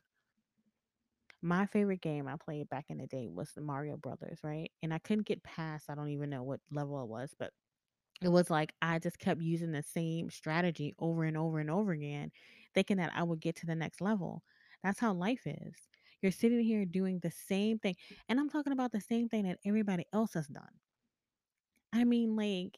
My 1.41 1.65
favorite 1.65 2.01
game 2.01 2.27
I 2.27 2.35
played 2.35 2.69
back 2.69 2.85
in 2.89 2.97
the 2.97 3.07
day 3.07 3.29
was 3.29 3.51
the 3.53 3.61
Mario 3.61 3.95
Brothers, 3.95 4.39
right? 4.43 4.71
And 4.83 4.93
I 4.93 4.99
couldn't 4.99 5.27
get 5.27 5.43
past, 5.43 5.89
I 5.89 5.95
don't 5.95 6.09
even 6.09 6.29
know 6.29 6.43
what 6.43 6.59
level 6.69 7.01
it 7.01 7.07
was, 7.07 7.33
but 7.37 7.51
it 8.21 8.29
was 8.29 8.49
like 8.49 8.73
I 8.81 8.99
just 8.99 9.19
kept 9.19 9.41
using 9.41 9.71
the 9.71 9.83
same 9.83 10.29
strategy 10.29 10.93
over 10.99 11.23
and 11.23 11.37
over 11.37 11.59
and 11.59 11.71
over 11.71 11.91
again, 11.91 12.31
thinking 12.73 12.97
that 12.97 13.11
I 13.15 13.23
would 13.23 13.39
get 13.39 13.55
to 13.57 13.65
the 13.65 13.75
next 13.75 14.01
level. 14.01 14.43
That's 14.83 14.99
how 14.99 15.13
life 15.13 15.45
is. 15.45 15.75
You're 16.21 16.31
sitting 16.33 16.59
here 16.59 16.85
doing 16.85 17.19
the 17.19 17.31
same 17.31 17.79
thing. 17.79 17.95
And 18.27 18.39
I'm 18.39 18.49
talking 18.49 18.73
about 18.73 18.91
the 18.91 18.99
same 19.01 19.29
thing 19.29 19.43
that 19.43 19.59
everybody 19.65 20.05
else 20.11 20.33
has 20.33 20.47
done. 20.47 20.67
I 21.93 22.03
mean, 22.03 22.35
like, 22.35 22.77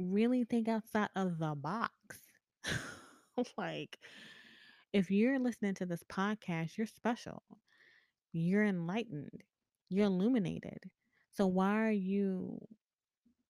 really 0.00 0.44
think 0.44 0.68
outside 0.68 1.10
of 1.16 1.38
the 1.38 1.54
box. 1.54 1.94
like, 3.58 3.98
if 4.92 5.10
you're 5.10 5.38
listening 5.38 5.74
to 5.74 5.86
this 5.86 6.04
podcast, 6.04 6.76
you're 6.76 6.86
special, 6.86 7.42
you're 8.32 8.64
enlightened, 8.64 9.42
you're 9.88 10.06
illuminated. 10.06 10.90
So, 11.32 11.46
why 11.46 11.74
are 11.82 11.90
you 11.92 12.60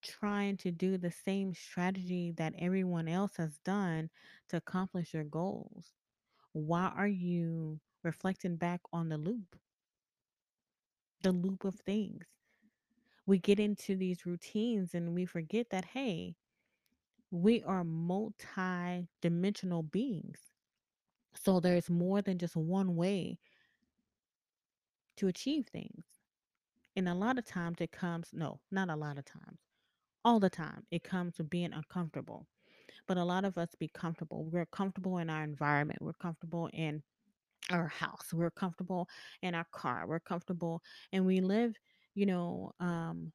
trying 0.02 0.56
to 0.58 0.70
do 0.72 0.98
the 0.98 1.10
same 1.12 1.54
strategy 1.54 2.32
that 2.36 2.54
everyone 2.58 3.08
else 3.08 3.36
has 3.36 3.58
done 3.64 4.10
to 4.50 4.56
accomplish 4.58 5.14
your 5.14 5.24
goals? 5.24 5.94
Why 6.52 6.92
are 6.96 7.08
you 7.08 7.80
reflecting 8.04 8.56
back 8.56 8.80
on 8.92 9.08
the 9.08 9.18
loop, 9.18 9.56
the 11.22 11.32
loop 11.32 11.64
of 11.64 11.76
things? 11.76 12.26
We 13.26 13.38
get 13.38 13.58
into 13.60 13.96
these 13.96 14.26
routines 14.26 14.94
and 14.94 15.14
we 15.14 15.24
forget 15.26 15.70
that, 15.70 15.86
hey, 15.86 16.36
we 17.30 17.62
are 17.62 17.84
multi 17.84 19.08
dimensional 19.22 19.82
beings. 19.82 20.38
So 21.34 21.60
there's 21.60 21.88
more 21.88 22.22
than 22.22 22.38
just 22.38 22.56
one 22.56 22.96
way 22.96 23.38
to 25.16 25.28
achieve 25.28 25.66
things. 25.66 26.04
And 26.96 27.08
a 27.08 27.14
lot 27.14 27.38
of 27.38 27.44
times 27.44 27.78
it 27.80 27.92
comes, 27.92 28.30
no, 28.32 28.60
not 28.70 28.90
a 28.90 28.96
lot 28.96 29.16
of 29.16 29.24
times, 29.24 29.60
all 30.24 30.40
the 30.40 30.50
time, 30.50 30.82
it 30.90 31.04
comes 31.04 31.36
to 31.36 31.44
being 31.44 31.72
uncomfortable. 31.72 32.46
But 33.06 33.16
a 33.16 33.24
lot 33.24 33.44
of 33.44 33.56
us 33.56 33.74
be 33.78 33.88
comfortable. 33.88 34.44
We're 34.44 34.66
comfortable 34.66 35.18
in 35.18 35.30
our 35.30 35.44
environment, 35.44 36.02
we're 36.02 36.12
comfortable 36.14 36.68
in 36.72 37.02
our 37.70 37.86
house, 37.86 38.32
we're 38.32 38.50
comfortable 38.50 39.08
in 39.42 39.54
our 39.54 39.66
car, 39.72 40.06
we're 40.08 40.20
comfortable, 40.20 40.82
and 41.12 41.24
we 41.24 41.40
live, 41.40 41.76
you 42.14 42.26
know, 42.26 42.72
um, 42.80 43.32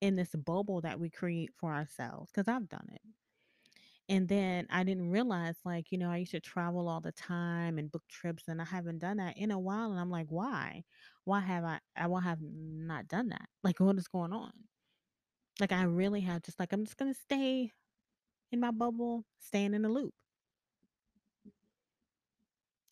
in 0.00 0.16
this 0.16 0.34
bubble 0.34 0.80
that 0.82 1.00
we 1.00 1.10
create 1.10 1.52
for 1.56 1.74
ourselves. 1.74 2.30
Because 2.32 2.48
I've 2.48 2.68
done 2.68 2.88
it 2.92 3.02
And 4.08 4.26
then 4.28 4.66
I 4.70 4.84
didn't 4.84 5.10
realize, 5.10 5.56
like, 5.64 5.92
you 5.92 5.98
know, 5.98 6.10
I 6.10 6.18
used 6.18 6.30
to 6.32 6.40
travel 6.40 6.88
all 6.88 7.00
the 7.00 7.12
time 7.12 7.76
and 7.78 7.90
book 7.92 8.04
trips, 8.08 8.48
and 8.48 8.60
I 8.60 8.64
haven't 8.64 9.00
done 9.00 9.18
that 9.18 9.36
in 9.36 9.50
a 9.50 9.58
while. 9.58 9.90
And 9.90 10.00
I'm 10.00 10.10
like, 10.10 10.28
why? 10.30 10.84
Why 11.24 11.40
have 11.40 11.64
I? 11.64 11.80
I 11.94 12.06
will 12.06 12.20
have 12.20 12.38
not 12.40 13.08
done 13.08 13.28
that. 13.30 13.48
Like, 13.62 13.80
what 13.80 13.98
is 13.98 14.08
going 14.08 14.32
on? 14.32 14.52
Like, 15.60 15.72
I 15.72 15.82
really 15.84 16.20
have 16.22 16.42
just 16.42 16.58
like 16.58 16.72
I'm 16.72 16.84
just 16.84 16.96
gonna 16.96 17.14
stay 17.14 17.72
in 18.52 18.60
my 18.60 18.72
bubble, 18.72 19.26
staying 19.40 19.74
in 19.74 19.82
the 19.82 19.88
loop. 19.88 20.14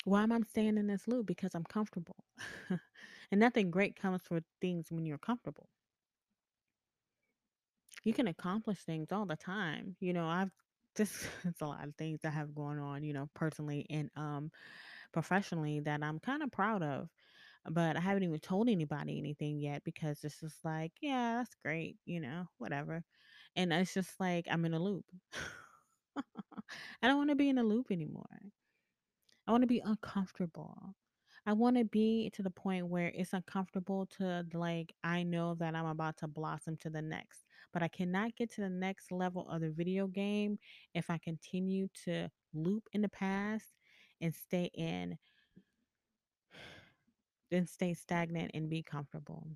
Why 0.04 0.22
am 0.22 0.32
I 0.32 0.40
staying 0.40 0.78
in 0.78 0.86
this 0.86 1.06
loop? 1.06 1.26
Because 1.26 1.54
I'm 1.54 1.64
comfortable. 1.64 2.24
and 3.30 3.40
nothing 3.40 3.70
great 3.70 3.94
comes 3.96 4.22
for 4.22 4.40
things 4.60 4.90
when 4.90 5.04
you're 5.04 5.18
comfortable. 5.18 5.68
You 8.06 8.14
can 8.14 8.28
accomplish 8.28 8.80
things 8.84 9.12
all 9.12 9.26
the 9.26 9.36
time. 9.36 9.96
You 10.00 10.14
know, 10.14 10.28
I've 10.28 10.52
just 10.96 11.14
it's 11.44 11.62
a 11.62 11.66
lot 11.66 11.86
of 11.86 11.96
things 11.96 12.22
that 12.22 12.32
have 12.32 12.54
gone 12.56 12.80
on, 12.80 13.04
you 13.04 13.14
know, 13.14 13.30
personally 13.34 13.86
and 13.90 14.10
um 14.16 14.52
professionally 15.12 15.80
that 15.82 16.02
I'm 16.04 16.20
kind 16.20 16.42
of 16.44 16.52
proud 16.52 16.82
of. 16.84 17.08
But 17.70 17.96
I 17.96 18.00
haven't 18.00 18.24
even 18.24 18.40
told 18.40 18.68
anybody 18.70 19.18
anything 19.18 19.60
yet 19.60 19.84
because 19.84 20.24
it's 20.24 20.40
just 20.40 20.64
like, 20.64 20.92
yeah, 21.02 21.38
that's 21.38 21.54
great, 21.64 21.98
you 22.06 22.20
know, 22.20 22.46
whatever. 22.58 23.04
And 23.56 23.72
it's 23.72 23.94
just 23.94 24.20
like 24.20 24.46
I'm 24.50 24.64
in 24.66 24.74
a 24.74 24.80
loop. 24.80 25.06
I 27.02 27.08
don't 27.08 27.18
want 27.18 27.30
to 27.30 27.36
be 27.36 27.48
in 27.48 27.58
a 27.58 27.64
loop 27.64 27.90
anymore. 27.90 28.52
I 29.46 29.52
want 29.52 29.62
to 29.62 29.68
be 29.68 29.80
uncomfortable. 29.84 30.94
I 31.46 31.52
want 31.54 31.76
to 31.78 31.84
be 31.84 32.30
to 32.34 32.42
the 32.42 32.50
point 32.50 32.88
where 32.88 33.12
it's 33.14 33.32
uncomfortable 33.32 34.06
to 34.18 34.46
like 34.52 34.94
I 35.04 35.22
know 35.24 35.54
that 35.56 35.74
I'm 35.76 35.86
about 35.86 36.18
to 36.18 36.28
blossom 36.28 36.76
to 36.78 36.90
the 36.90 37.02
next. 37.02 37.45
But 37.76 37.82
I 37.82 37.88
cannot 37.88 38.34
get 38.36 38.50
to 38.54 38.62
the 38.62 38.70
next 38.70 39.12
level 39.12 39.46
of 39.50 39.60
the 39.60 39.68
video 39.68 40.06
game 40.06 40.58
if 40.94 41.10
I 41.10 41.18
continue 41.18 41.88
to 42.06 42.30
loop 42.54 42.84
in 42.94 43.02
the 43.02 43.10
past 43.10 43.66
and 44.18 44.34
stay 44.34 44.70
in 44.72 45.18
and 47.52 47.68
stay 47.68 47.92
stagnant 47.92 48.52
and 48.54 48.70
be 48.70 48.82
comfortable. 48.82 49.46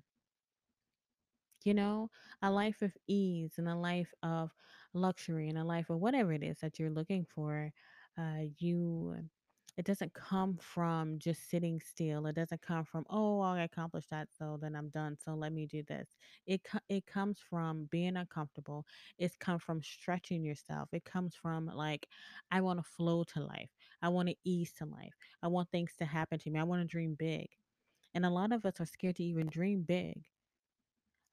You 1.65 1.73
know, 1.73 2.11
a 2.43 2.51
life 2.51 2.83
of 2.83 2.91
ease 3.07 3.53
and 3.57 3.67
a 3.67 3.75
life 3.75 4.13
of 4.21 4.51
luxury 4.93 5.49
and 5.49 5.57
a 5.57 5.63
life 5.63 5.89
of 5.89 5.97
whatever 5.97 6.31
it 6.31 6.43
is 6.43 6.59
that 6.59 6.77
you're 6.77 6.91
looking 6.91 7.25
for. 7.33 7.71
Uh, 8.19 8.43
you, 8.59 9.15
it 9.77 9.85
doesn't 9.85 10.13
come 10.13 10.57
from 10.57 11.17
just 11.17 11.49
sitting 11.49 11.79
still. 11.79 12.25
It 12.27 12.35
doesn't 12.35 12.61
come 12.61 12.83
from, 12.85 13.05
oh, 13.09 13.39
I 13.39 13.61
accomplished 13.63 14.09
that, 14.11 14.27
so 14.37 14.57
then 14.61 14.75
I'm 14.75 14.89
done. 14.89 15.17
So 15.17 15.33
let 15.33 15.53
me 15.53 15.65
do 15.65 15.81
this. 15.83 16.09
It 16.45 16.61
it 16.89 17.05
comes 17.05 17.39
from 17.49 17.85
being 17.89 18.17
uncomfortable. 18.17 18.85
It's 19.17 19.35
come 19.37 19.59
from 19.59 19.81
stretching 19.81 20.43
yourself. 20.43 20.89
It 20.91 21.05
comes 21.05 21.35
from 21.35 21.67
like, 21.67 22.07
I 22.51 22.61
want 22.61 22.79
to 22.79 22.83
flow 22.83 23.23
to 23.33 23.39
life. 23.41 23.69
I 24.01 24.09
want 24.09 24.29
to 24.29 24.35
ease 24.43 24.73
to 24.79 24.85
life. 24.85 25.13
I 25.41 25.47
want 25.47 25.69
things 25.71 25.93
to 25.99 26.05
happen 26.05 26.39
to 26.39 26.49
me. 26.49 26.59
I 26.59 26.63
want 26.63 26.81
to 26.81 26.87
dream 26.87 27.15
big. 27.17 27.47
And 28.13 28.25
a 28.25 28.29
lot 28.29 28.51
of 28.51 28.65
us 28.65 28.79
are 28.79 28.85
scared 28.85 29.15
to 29.17 29.23
even 29.23 29.47
dream 29.47 29.83
big. 29.83 30.25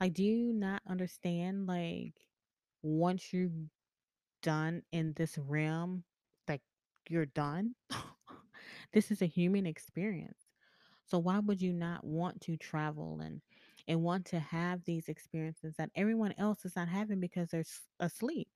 Like, 0.00 0.14
do 0.14 0.22
you 0.24 0.52
not 0.52 0.82
understand? 0.88 1.66
Like, 1.66 2.14
once 2.82 3.32
you're 3.32 3.50
done 4.42 4.82
in 4.92 5.12
this 5.14 5.38
realm, 5.38 6.04
like, 6.48 6.62
you're 7.08 7.26
done. 7.26 7.74
this 8.92 9.10
is 9.10 9.22
a 9.22 9.26
human 9.26 9.66
experience. 9.66 10.48
So 11.04 11.18
why 11.18 11.38
would 11.40 11.62
you 11.62 11.72
not 11.72 12.04
want 12.04 12.40
to 12.42 12.56
travel 12.56 13.20
and 13.20 13.40
and 13.88 14.02
want 14.02 14.26
to 14.26 14.38
have 14.40 14.84
these 14.84 15.08
experiences 15.08 15.76
that 15.76 15.90
everyone 15.94 16.34
else 16.38 16.64
is 16.64 16.76
not 16.76 16.88
having 16.88 17.20
because 17.20 17.50
they're 17.50 17.64
asleep? 18.00 18.48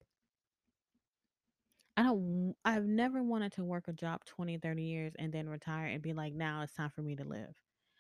I 1.97 2.03
don't 2.05 2.55
I've 2.65 2.85
never 2.87 3.23
wanted 3.23 3.53
to 3.53 3.65
work 3.65 3.89
a 3.89 3.93
job 3.93 4.25
20, 4.25 4.59
30 4.59 4.83
years 4.85 5.13
and 5.19 5.33
then 5.33 5.49
retire 5.49 5.87
and 5.87 6.03
be 6.03 6.13
like, 6.13 6.33
now 6.35 6.63
it's 6.63 6.75
time 6.75 6.91
for 6.91 7.03
me 7.03 7.17
to 7.17 7.25
live. 7.25 7.55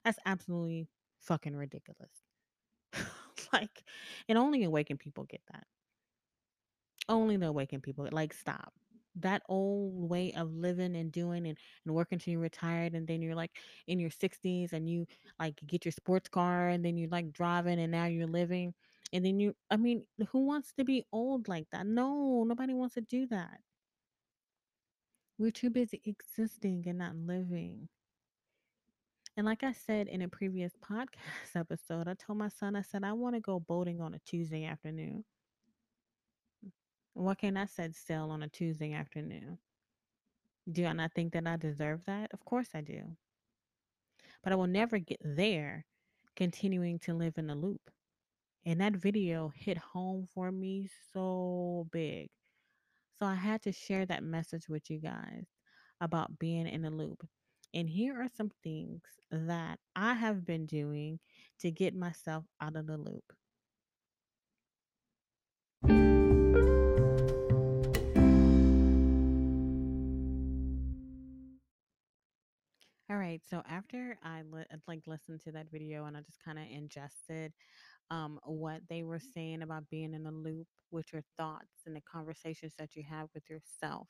That's 0.04 0.18
absolutely 0.26 0.88
fucking 1.20 1.54
ridiculous. 1.56 2.10
like, 3.52 3.84
and 4.28 4.38
only 4.38 4.64
awakened 4.64 5.00
people 5.00 5.24
get 5.24 5.42
that. 5.52 5.66
Only 7.08 7.36
the 7.36 7.46
awakened 7.46 7.84
people. 7.84 8.08
Like, 8.10 8.32
stop. 8.32 8.74
That 9.16 9.42
old 9.48 10.08
way 10.08 10.32
of 10.32 10.52
living 10.54 10.96
and 10.96 11.12
doing 11.12 11.46
and, 11.46 11.58
and 11.84 11.94
working 11.94 12.18
till 12.18 12.32
you're 12.32 12.40
retired 12.40 12.94
and 12.94 13.06
then 13.06 13.20
you're 13.22 13.34
like 13.34 13.52
in 13.86 14.00
your 14.00 14.10
60s 14.10 14.72
and 14.72 14.88
you 14.88 15.06
like 15.38 15.60
get 15.66 15.84
your 15.84 15.92
sports 15.92 16.28
car 16.28 16.68
and 16.68 16.84
then 16.84 16.96
you're 16.96 17.10
like 17.10 17.32
driving 17.32 17.78
and 17.78 17.92
now 17.92 18.06
you're 18.06 18.26
living. 18.26 18.74
And 19.12 19.24
then 19.24 19.38
you, 19.38 19.54
I 19.70 19.76
mean, 19.76 20.04
who 20.30 20.46
wants 20.46 20.72
to 20.78 20.84
be 20.84 21.04
old 21.12 21.48
like 21.48 21.66
that? 21.72 21.86
No, 21.86 22.44
nobody 22.44 22.72
wants 22.74 22.94
to 22.94 23.02
do 23.02 23.26
that. 23.26 23.60
We're 25.38 25.50
too 25.50 25.70
busy 25.70 26.00
existing 26.04 26.84
and 26.86 26.98
not 26.98 27.14
living. 27.16 27.88
And 29.36 29.46
like 29.46 29.62
I 29.62 29.72
said 29.72 30.08
in 30.08 30.22
a 30.22 30.28
previous 30.28 30.72
podcast 30.76 31.16
episode, 31.56 32.08
I 32.08 32.14
told 32.14 32.38
my 32.38 32.48
son, 32.48 32.76
I 32.76 32.82
said, 32.82 33.04
I 33.04 33.12
want 33.12 33.34
to 33.34 33.40
go 33.40 33.60
boating 33.60 34.00
on 34.00 34.14
a 34.14 34.18
Tuesday 34.20 34.64
afternoon. 34.64 35.24
Why 37.14 37.34
can't 37.34 37.56
I 37.56 37.64
set 37.64 37.94
sail 37.94 38.30
on 38.30 38.42
a 38.42 38.48
Tuesday 38.48 38.92
afternoon? 38.92 39.58
Do 40.70 40.86
I 40.86 40.92
not 40.92 41.12
think 41.14 41.32
that 41.34 41.46
I 41.46 41.56
deserve 41.56 42.04
that? 42.06 42.32
Of 42.32 42.44
course 42.44 42.70
I 42.74 42.80
do. 42.80 43.16
But 44.42 44.52
I 44.52 44.56
will 44.56 44.66
never 44.66 44.98
get 44.98 45.20
there 45.24 45.84
continuing 46.36 46.98
to 47.00 47.14
live 47.14 47.38
in 47.38 47.50
a 47.50 47.54
loop. 47.54 47.90
And 48.66 48.80
that 48.80 48.96
video 48.96 49.48
hit 49.54 49.78
home 49.78 50.26
for 50.34 50.52
me 50.52 50.88
so 51.12 51.88
big 51.92 52.30
So 53.18 53.26
I 53.26 53.34
had 53.34 53.62
to 53.62 53.72
share 53.72 54.06
that 54.06 54.22
message 54.24 54.68
with 54.68 54.90
you 54.90 54.98
guys 54.98 55.46
about 56.00 56.38
being 56.38 56.66
in 56.66 56.84
a 56.84 56.90
loop. 56.90 57.26
And 57.74 57.88
here 57.88 58.20
are 58.20 58.28
some 58.28 58.50
things 58.62 59.02
that 59.30 59.78
I 59.96 60.14
have 60.14 60.44
been 60.44 60.66
doing 60.66 61.20
to 61.60 61.70
get 61.70 61.94
myself 61.94 62.44
out 62.60 62.76
of 62.76 62.86
the 62.86 62.98
loop. 62.98 63.32
All 73.12 73.18
right, 73.18 73.42
so 73.44 73.62
after 73.68 74.18
I 74.24 74.42
li- 74.50 74.64
like 74.88 75.06
listened 75.06 75.42
to 75.42 75.52
that 75.52 75.70
video 75.70 76.06
and 76.06 76.16
I 76.16 76.22
just 76.22 76.42
kind 76.42 76.58
of 76.58 76.64
ingested 76.70 77.52
um, 78.10 78.40
what 78.44 78.82
they 78.88 79.02
were 79.02 79.20
saying 79.20 79.62
about 79.62 79.90
being 79.90 80.14
in 80.14 80.26
a 80.26 80.30
loop 80.30 80.68
with 80.90 81.12
your 81.12 81.22
thoughts 81.36 81.82
and 81.86 81.96
the 81.96 82.02
conversations 82.02 82.74
that 82.78 82.96
you 82.96 83.04
have 83.04 83.28
with 83.34 83.50
yourself. 83.50 84.08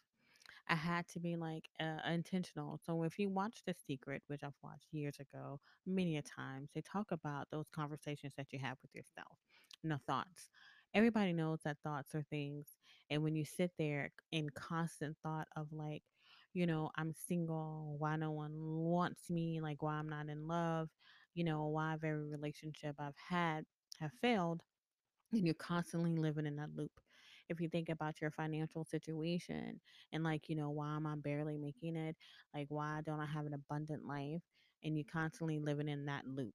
I 0.69 0.77
had 0.77 1.09
to 1.09 1.21
be 1.21 1.37
like 1.37 1.69
uh, 1.81 1.99
intentional. 2.11 2.79
So 2.85 3.05
if 3.05 3.19
you 3.19 3.31
watch 3.31 3.63
The 3.67 3.75
Secret, 3.75 4.23
which 4.29 4.45
I've 4.45 4.53
watched 4.63 4.89
years 4.93 5.19
ago, 5.21 5.61
many 5.87 6.19
a 6.19 6.23
times, 6.23 6.71
they 6.75 6.83
talk 6.83 7.13
about 7.13 7.49
those 7.53 7.69
conversations 7.71 8.35
that 8.39 8.53
you 8.53 8.61
have 8.61 8.79
with 8.83 8.95
yourself. 8.95 9.39
No 9.85 9.99
thoughts. 10.07 10.51
Everybody 10.95 11.33
knows 11.35 11.61
that 11.65 11.79
thoughts 11.85 12.15
are 12.15 12.25
things, 12.31 12.79
and 13.11 13.23
when 13.25 13.37
you 13.37 13.45
sit 13.47 13.73
there 13.79 14.13
in 14.33 14.51
constant 14.51 15.17
thought 15.23 15.49
of 15.57 15.73
like, 15.73 16.03
you 16.55 16.67
know, 16.67 16.91
I'm 16.97 17.13
single, 17.15 17.97
why 17.99 18.17
no 18.17 18.31
one 18.33 18.53
wants 18.55 19.31
me, 19.31 19.61
like 19.61 19.83
why 19.83 19.95
I'm 19.95 20.09
not 20.09 20.29
in 20.29 20.47
love, 20.49 20.89
you 21.35 21.45
know, 21.45 21.67
why 21.67 21.95
every 21.95 22.15
relationship 22.29 22.97
I've 22.99 23.17
had 23.29 23.65
have 24.01 24.13
failed 24.21 24.63
and 25.33 25.47
you're 25.47 25.55
constantly 25.55 26.17
living 26.17 26.47
in 26.47 26.57
that 26.57 26.75
loop. 26.77 26.93
If 27.49 27.61
you 27.61 27.69
think 27.69 27.89
about 27.89 28.21
your 28.21 28.31
financial 28.31 28.85
situation 28.85 29.81
and 30.13 30.25
like, 30.25 30.49
you 30.49 30.57
know, 30.57 30.71
why 30.71 30.97
am 30.97 31.07
I 31.07 31.17
barely 31.17 31.57
making 31.59 31.97
it? 31.97 32.17
Like 32.55 32.67
why 32.69 33.01
don't 33.05 33.21
I 33.21 33.27
have 33.27 33.47
an 33.47 33.55
abundant 33.55 34.07
life? 34.07 34.43
And 34.85 34.97
you're 34.97 35.07
constantly 35.13 35.59
living 35.59 35.89
in 35.89 36.07
that 36.07 36.27
loop. 36.27 36.55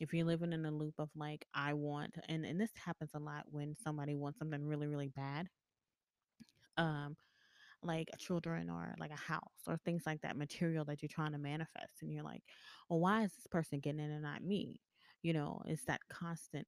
If 0.00 0.12
you're 0.14 0.26
living 0.26 0.52
in 0.52 0.64
a 0.64 0.70
loop 0.70 0.94
of 0.98 1.10
like, 1.16 1.46
I 1.54 1.74
want 1.74 2.16
and, 2.28 2.44
and 2.44 2.60
this 2.60 2.70
happens 2.84 3.10
a 3.14 3.18
lot 3.18 3.44
when 3.50 3.74
somebody 3.74 4.14
wants 4.16 4.38
something 4.38 4.64
really, 4.64 4.86
really 4.86 5.08
bad. 5.08 5.48
Um, 6.76 7.16
like 7.82 8.08
children 8.18 8.70
or 8.70 8.94
like 8.98 9.10
a 9.10 9.16
house 9.16 9.62
or 9.66 9.76
things 9.78 10.04
like 10.06 10.20
that 10.22 10.36
material 10.36 10.84
that 10.84 11.02
you're 11.02 11.08
trying 11.08 11.32
to 11.32 11.38
manifest 11.38 12.02
and 12.02 12.12
you're 12.12 12.24
like 12.24 12.42
well 12.88 13.00
why 13.00 13.22
is 13.22 13.34
this 13.34 13.46
person 13.46 13.80
getting 13.80 14.00
it 14.00 14.10
and 14.10 14.22
not 14.22 14.42
me 14.42 14.80
you 15.22 15.32
know 15.32 15.62
it's 15.66 15.84
that 15.84 16.00
constant 16.08 16.66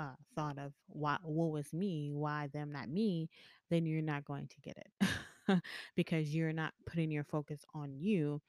uh, 0.00 0.14
thought 0.34 0.58
of 0.58 0.74
why 0.86 1.18
woe 1.22 1.54
is 1.56 1.72
me, 1.72 2.10
why 2.12 2.48
them, 2.48 2.72
not 2.72 2.88
me, 2.88 3.28
then 3.70 3.86
you're 3.86 4.02
not 4.02 4.24
going 4.24 4.48
to 4.48 4.60
get 4.60 4.76
it 4.76 5.62
because 5.96 6.34
you're 6.34 6.52
not 6.52 6.74
putting 6.86 7.10
your 7.10 7.24
focus 7.24 7.64
on 7.74 7.94
you 7.98 8.40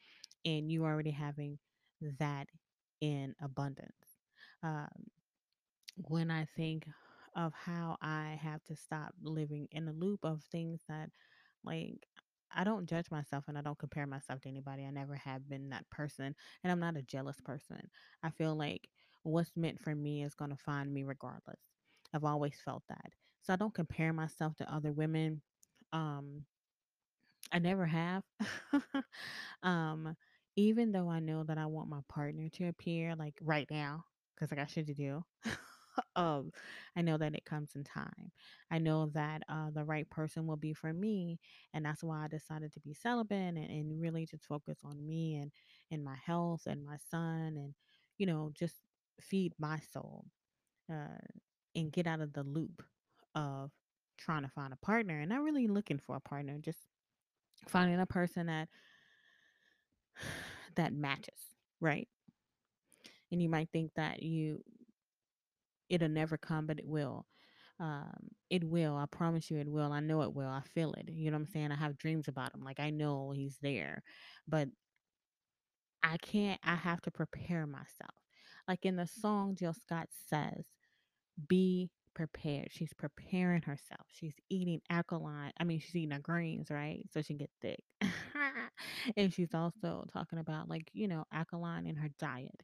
and 0.46 0.72
you 0.72 0.84
already 0.84 1.12
having 1.12 1.60
that 2.20 2.48
in 3.01 3.36
abundance. 3.42 4.20
Um, 4.63 4.89
when 5.98 6.32
I 6.32 6.46
think 6.46 6.88
of 7.36 7.53
how 7.53 7.98
I 8.01 8.38
have 8.42 8.63
to 8.65 8.75
stop 8.75 9.13
living 9.22 9.68
in 9.72 9.88
a 9.88 9.94
loop 9.94 10.24
of 10.24 10.44
things 10.44 10.82
that, 10.88 11.10
like, 11.65 12.08
I 12.55 12.63
don't 12.63 12.88
judge 12.88 13.10
myself 13.10 13.46
and 13.48 13.58
I 13.58 13.62
don't 13.62 13.77
compare 13.79 14.05
myself 14.05 14.41
to 14.41 14.50
anybody. 14.50 14.86
I 14.86 14.91
never 14.91 15.15
have 15.15 15.50
been 15.50 15.70
that 15.70 15.89
person, 15.89 16.36
and 16.63 16.72
I'm 16.72 16.79
not 16.79 16.98
a 16.98 17.01
jealous 17.01 17.38
person. 17.43 17.89
I 18.22 18.29
feel 18.29 18.55
like 18.55 18.89
what's 19.24 19.51
meant 19.55 19.79
for 19.79 19.96
me 19.96 20.24
is 20.24 20.36
going 20.36 20.51
to 20.51 20.58
find 20.58 20.93
me 20.93 21.03
regardless. 21.03 21.60
I've 22.13 22.25
always 22.25 22.55
felt 22.63 22.84
that. 22.89 23.12
So 23.41 23.53
I 23.53 23.55
don't 23.55 23.74
compare 23.74 24.13
myself 24.13 24.55
to 24.58 24.73
other 24.73 24.93
women. 24.93 25.41
Um, 25.91 26.43
I 27.52 27.60
never 27.60 27.86
have. 27.86 28.23
um, 29.63 30.15
even 30.56 30.91
though 30.91 31.10
I 31.10 31.19
know 31.19 31.43
that 31.43 31.58
I 31.58 31.65
want 31.65 31.89
my 31.89 31.99
partner 32.08 32.49
to 32.54 32.67
appear 32.67 33.15
like 33.15 33.36
right 33.41 33.67
now, 33.69 34.06
because 34.36 34.52
I 34.52 34.56
got 34.56 34.69
shit 34.69 34.88
to 34.88 34.93
do. 34.93 35.23
um, 36.15 36.51
I 36.95 37.01
know 37.01 37.17
that 37.17 37.36
it 37.36 37.45
comes 37.45 37.75
in 37.75 37.84
time. 37.84 38.32
I 38.71 38.79
know 38.79 39.08
that 39.13 39.43
uh, 39.49 39.69
the 39.73 39.84
right 39.84 40.10
person 40.10 40.47
will 40.47 40.58
be 40.58 40.73
for 40.73 40.93
me, 40.93 41.39
and 41.73 41.86
that's 41.86 42.03
why 42.03 42.23
I 42.25 42.27
decided 42.27 42.73
to 42.73 42.79
be 42.79 42.93
celibate 42.93 43.56
and, 43.56 43.58
and 43.58 44.01
really 44.01 44.25
just 44.25 44.45
focus 44.45 44.79
on 44.84 45.06
me 45.06 45.36
and 45.36 45.51
and 45.91 46.03
my 46.03 46.15
health 46.25 46.63
and 46.67 46.84
my 46.86 46.97
son, 47.10 47.56
and 47.58 47.73
you 48.17 48.25
know 48.25 48.51
just 48.58 48.75
feed 49.21 49.53
my 49.60 49.79
soul 49.91 50.25
uh, 50.91 51.19
and 51.75 51.91
get 51.91 52.08
out 52.08 52.21
of 52.21 52.34
the 52.34 52.43
loop 52.43 52.84
of 53.36 53.71
trying 54.17 54.43
to 54.43 54.49
find 54.49 54.73
a 54.73 54.86
partner 54.86 55.19
and 55.19 55.29
not 55.29 55.41
really 55.43 55.67
looking 55.67 55.99
for 55.99 56.15
a 56.15 56.21
partner, 56.21 56.58
just 56.60 56.79
finding 57.67 57.99
a 57.99 58.06
person 58.06 58.47
that 58.47 58.69
that 60.75 60.93
matches, 60.93 61.39
right? 61.79 62.08
And 63.32 63.41
you 63.41 63.49
might 63.49 63.69
think 63.71 63.91
that 63.95 64.21
you 64.21 64.63
it'll 65.89 66.10
never 66.10 66.38
come, 66.38 66.67
but 66.67 66.80
it 66.80 66.88
will. 66.88 67.26
Um, 67.80 68.30
it 68.50 68.63
will. 68.63 68.96
I 68.96 69.06
promise 69.08 69.50
you, 69.52 69.58
it 69.58 69.67
will. 69.69 69.91
I 69.91 70.00
know 70.00 70.22
it 70.22 70.34
will. 70.34 70.48
I 70.50 70.62
feel 70.74 70.93
it. 70.93 71.10
You 71.12 71.32
know 71.32 71.38
what 71.38 71.41
I'm 71.48 71.54
saying? 71.54 71.72
I 71.72 71.76
have 71.76 71.98
dreams 71.98 72.28
about 72.28 72.54
him. 72.54 72.63
Like 72.63 72.80
I 72.80 72.89
know 72.91 73.32
he's 73.36 73.58
there, 73.62 74.04
but 74.48 74.69
I 76.04 76.17
can't. 76.17 76.60
I 76.63 76.76
have 76.76 77.02
to 77.04 77.12
prepare 77.12 77.65
myself. 77.65 78.15
Like 78.67 78.86
in 78.86 78.96
the 78.96 79.08
song, 79.08 79.56
Jill 79.56 79.74
Scott 79.74 80.10
says, 80.30 80.67
"Be 81.48 81.89
prepared." 82.15 82.69
She's 82.72 82.93
preparing 82.93 83.63
herself. 83.63 84.08
She's 84.10 84.36
eating 84.50 84.82
alkaline. 84.89 85.54
I 85.60 85.63
mean, 85.63 85.80
she's 85.80 85.96
eating 85.96 86.12
her 86.12 86.19
greens, 86.19 86.69
right? 86.72 87.04
So 87.12 87.22
she 87.22 87.36
can 87.36 87.38
get 87.38 87.52
thick. 87.62 87.84
and 89.17 89.34
she's 89.34 89.54
also 89.54 90.06
talking 90.13 90.39
about 90.39 90.69
like 90.69 90.89
you 90.93 91.08
know 91.08 91.26
alkaline 91.34 91.88
in 91.88 91.96
her 91.98 92.10
diet. 92.19 92.63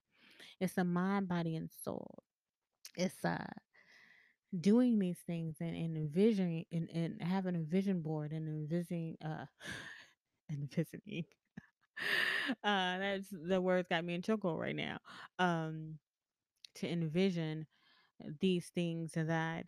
It's 0.61 0.77
a 0.77 0.83
mind, 0.83 1.27
body, 1.29 1.55
and 1.55 1.69
soul. 1.83 2.23
It's 2.95 3.23
uh 3.25 3.45
doing 4.59 4.97
these 4.99 5.19
things 5.27 5.57
and, 5.59 5.75
and 5.75 5.95
envisioning 5.95 6.65
and, 6.71 6.89
and 6.93 7.21
having 7.21 7.55
a 7.55 7.59
vision 7.59 8.01
board 8.01 8.31
and 8.31 8.47
envisioning 8.71 9.15
uh 9.23 9.45
envisioning. 10.51 11.25
Uh 12.63 12.97
that's 12.97 13.27
the 13.31 13.61
words 13.61 13.87
got 13.89 14.03
me 14.03 14.13
in 14.15 14.21
choco 14.21 14.55
right 14.57 14.75
now 14.75 14.97
um 15.39 15.97
to 16.75 16.89
envision 16.91 17.67
these 18.41 18.67
things 18.75 19.13
that 19.15 19.65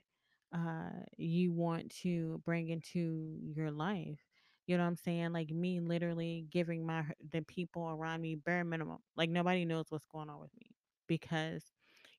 uh 0.55 0.91
you 1.17 1.53
want 1.53 1.91
to 2.03 2.41
bring 2.45 2.69
into 2.69 3.37
your 3.55 3.71
life. 3.71 4.19
You 4.67 4.77
know 4.77 4.83
what 4.83 4.89
i'm 4.89 4.97
saying? 4.97 5.33
Like 5.33 5.49
me 5.51 5.79
literally 5.81 6.47
giving 6.51 6.85
my 6.85 7.05
the 7.33 7.41
people 7.43 7.89
around 7.89 8.21
me 8.21 8.35
bare 8.35 8.63
minimum 8.65 8.99
like 9.17 9.29
nobody 9.29 9.65
knows 9.65 9.87
what's 9.89 10.07
going 10.11 10.29
on 10.29 10.39
with 10.41 10.51
me 10.59 10.71
because 11.07 11.63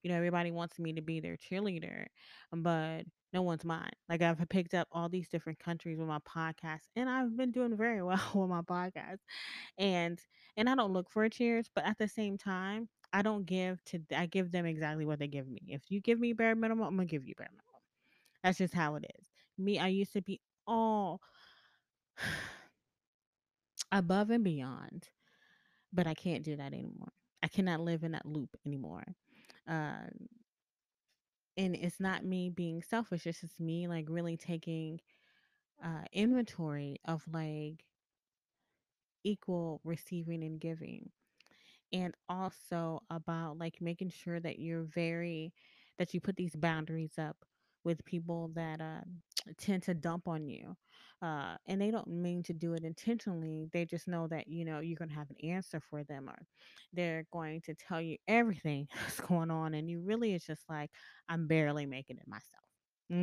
you 0.03 0.11
know 0.11 0.17
everybody 0.17 0.51
wants 0.51 0.79
me 0.79 0.93
to 0.93 1.03
be 1.03 1.21
their 1.21 1.37
cheerleader 1.37 2.07
but 2.53 3.03
no 3.33 3.43
one's 3.43 3.65
mine 3.65 3.91
like 4.09 4.23
i've 4.23 4.39
picked 4.49 4.75
up 4.75 4.89
all 4.93 5.09
these 5.09 5.29
different 5.29 5.59
countries 5.59 5.99
with 5.99 6.09
my 6.09 6.19
podcast 6.21 6.83
and 6.97 7.09
i've 7.09 7.37
been 7.37 7.51
doing 7.51 7.77
very 7.77 8.03
well 8.03 8.21
with 8.35 8.49
my 8.49 8.63
podcast 8.63 9.19
and 9.79 10.21
and 10.57 10.69
I 10.69 10.75
don't 10.75 10.93
look 10.93 11.11
for 11.11 11.29
cheers, 11.29 11.71
but 11.75 11.85
at 11.85 11.99
the 11.99 12.09
same 12.09 12.37
time, 12.37 12.89
I 13.13 13.23
don't 13.23 13.47
give 13.47 13.83
to 13.87 14.01
I 14.17 14.27
give 14.27 14.53
them 14.53 14.67
exactly 14.67 15.05
what 15.05 15.19
they 15.19 15.29
give 15.29 15.49
me. 15.49 15.61
If 15.69 15.91
you 15.91 16.01
give 16.01 16.21
me 16.21 16.33
bare 16.33 16.55
minimum, 16.55 16.87
I'm 16.87 16.97
gonna 16.97 17.07
give 17.07 17.27
you 17.27 17.35
bare 17.37 17.49
minimum. 17.51 17.81
That's 18.43 18.59
just 18.59 18.75
how 18.75 18.97
it 18.97 19.05
is. 19.19 19.27
Me, 19.59 19.79
I 19.79 19.89
used 19.89 20.13
to 20.15 20.23
be 20.23 20.41
all 20.67 21.21
above 23.93 24.31
and 24.31 24.45
beyond, 24.45 25.09
but 25.93 26.07
I 26.07 26.15
can't 26.15 26.45
do 26.45 26.57
that 26.57 26.73
anymore. 26.73 27.13
I 27.43 27.49
cannot 27.49 27.81
live 27.81 28.05
in 28.05 28.13
that 28.13 28.27
loop 28.27 28.57
anymore. 28.67 29.05
Uh, 29.69 30.09
and 31.57 31.75
it's 31.77 32.01
not 32.01 32.25
me 32.25 32.51
being 32.51 32.83
selfish. 32.83 33.27
It's 33.27 33.41
just 33.41 33.61
me 33.61 33.87
like 33.89 34.07
really 34.09 34.37
taking 34.37 35.01
uh, 35.85 36.05
inventory 36.13 36.99
of 37.07 37.23
like 37.33 37.85
equal 39.25 39.81
receiving 39.85 40.43
and 40.43 40.61
giving 40.61 41.11
and 41.93 42.15
also 42.29 43.03
about 43.11 43.59
like 43.59 43.77
making 43.81 44.11
sure 44.11 44.41
that 44.41 44.59
you're 44.59 44.85
very 44.85 45.53
that 45.99 46.15
you 46.15 46.21
put 46.21 46.37
these 46.37 46.57
boundaries 46.57 47.19
up 47.19 47.37
with 47.85 48.05
people 48.05 48.51
that 48.55 48.81
uh, 48.81 49.01
tend 49.59 49.83
to 49.85 49.95
dump 49.95 50.29
on 50.29 50.47
you 50.49 50.77
uh, 51.23 51.57
and 51.67 51.81
they 51.81 51.91
don't 51.91 52.09
mean 52.09 52.43
to 52.43 52.53
do 52.53 52.75
it 52.75 52.85
intentionally 52.85 53.67
they 53.73 53.85
just 53.85 54.09
know 54.09 54.27
that 54.29 54.49
you 54.49 54.65
know 54.65 54.81
you're 54.81 54.97
to 55.09 55.15
have 55.15 55.31
an 55.31 55.51
answer 55.51 55.81
for 55.81 56.05
them 56.05 56.29
or 56.29 56.47
they're 56.93 57.25
going 57.33 57.61
to 57.61 57.75
tell 57.75 58.01
you 58.01 58.17
everything 58.29 58.87
that's 58.95 59.21
going 59.21 59.51
on 59.51 59.75
and 59.75 59.89
you 59.91 60.01
really 60.01 60.35
it's 60.35 60.47
just 60.47 60.63
like 60.69 60.91
i'm 61.29 61.47
barely 61.47 61.87
making 61.87 62.19
it 62.19 62.27
myself 62.29 62.65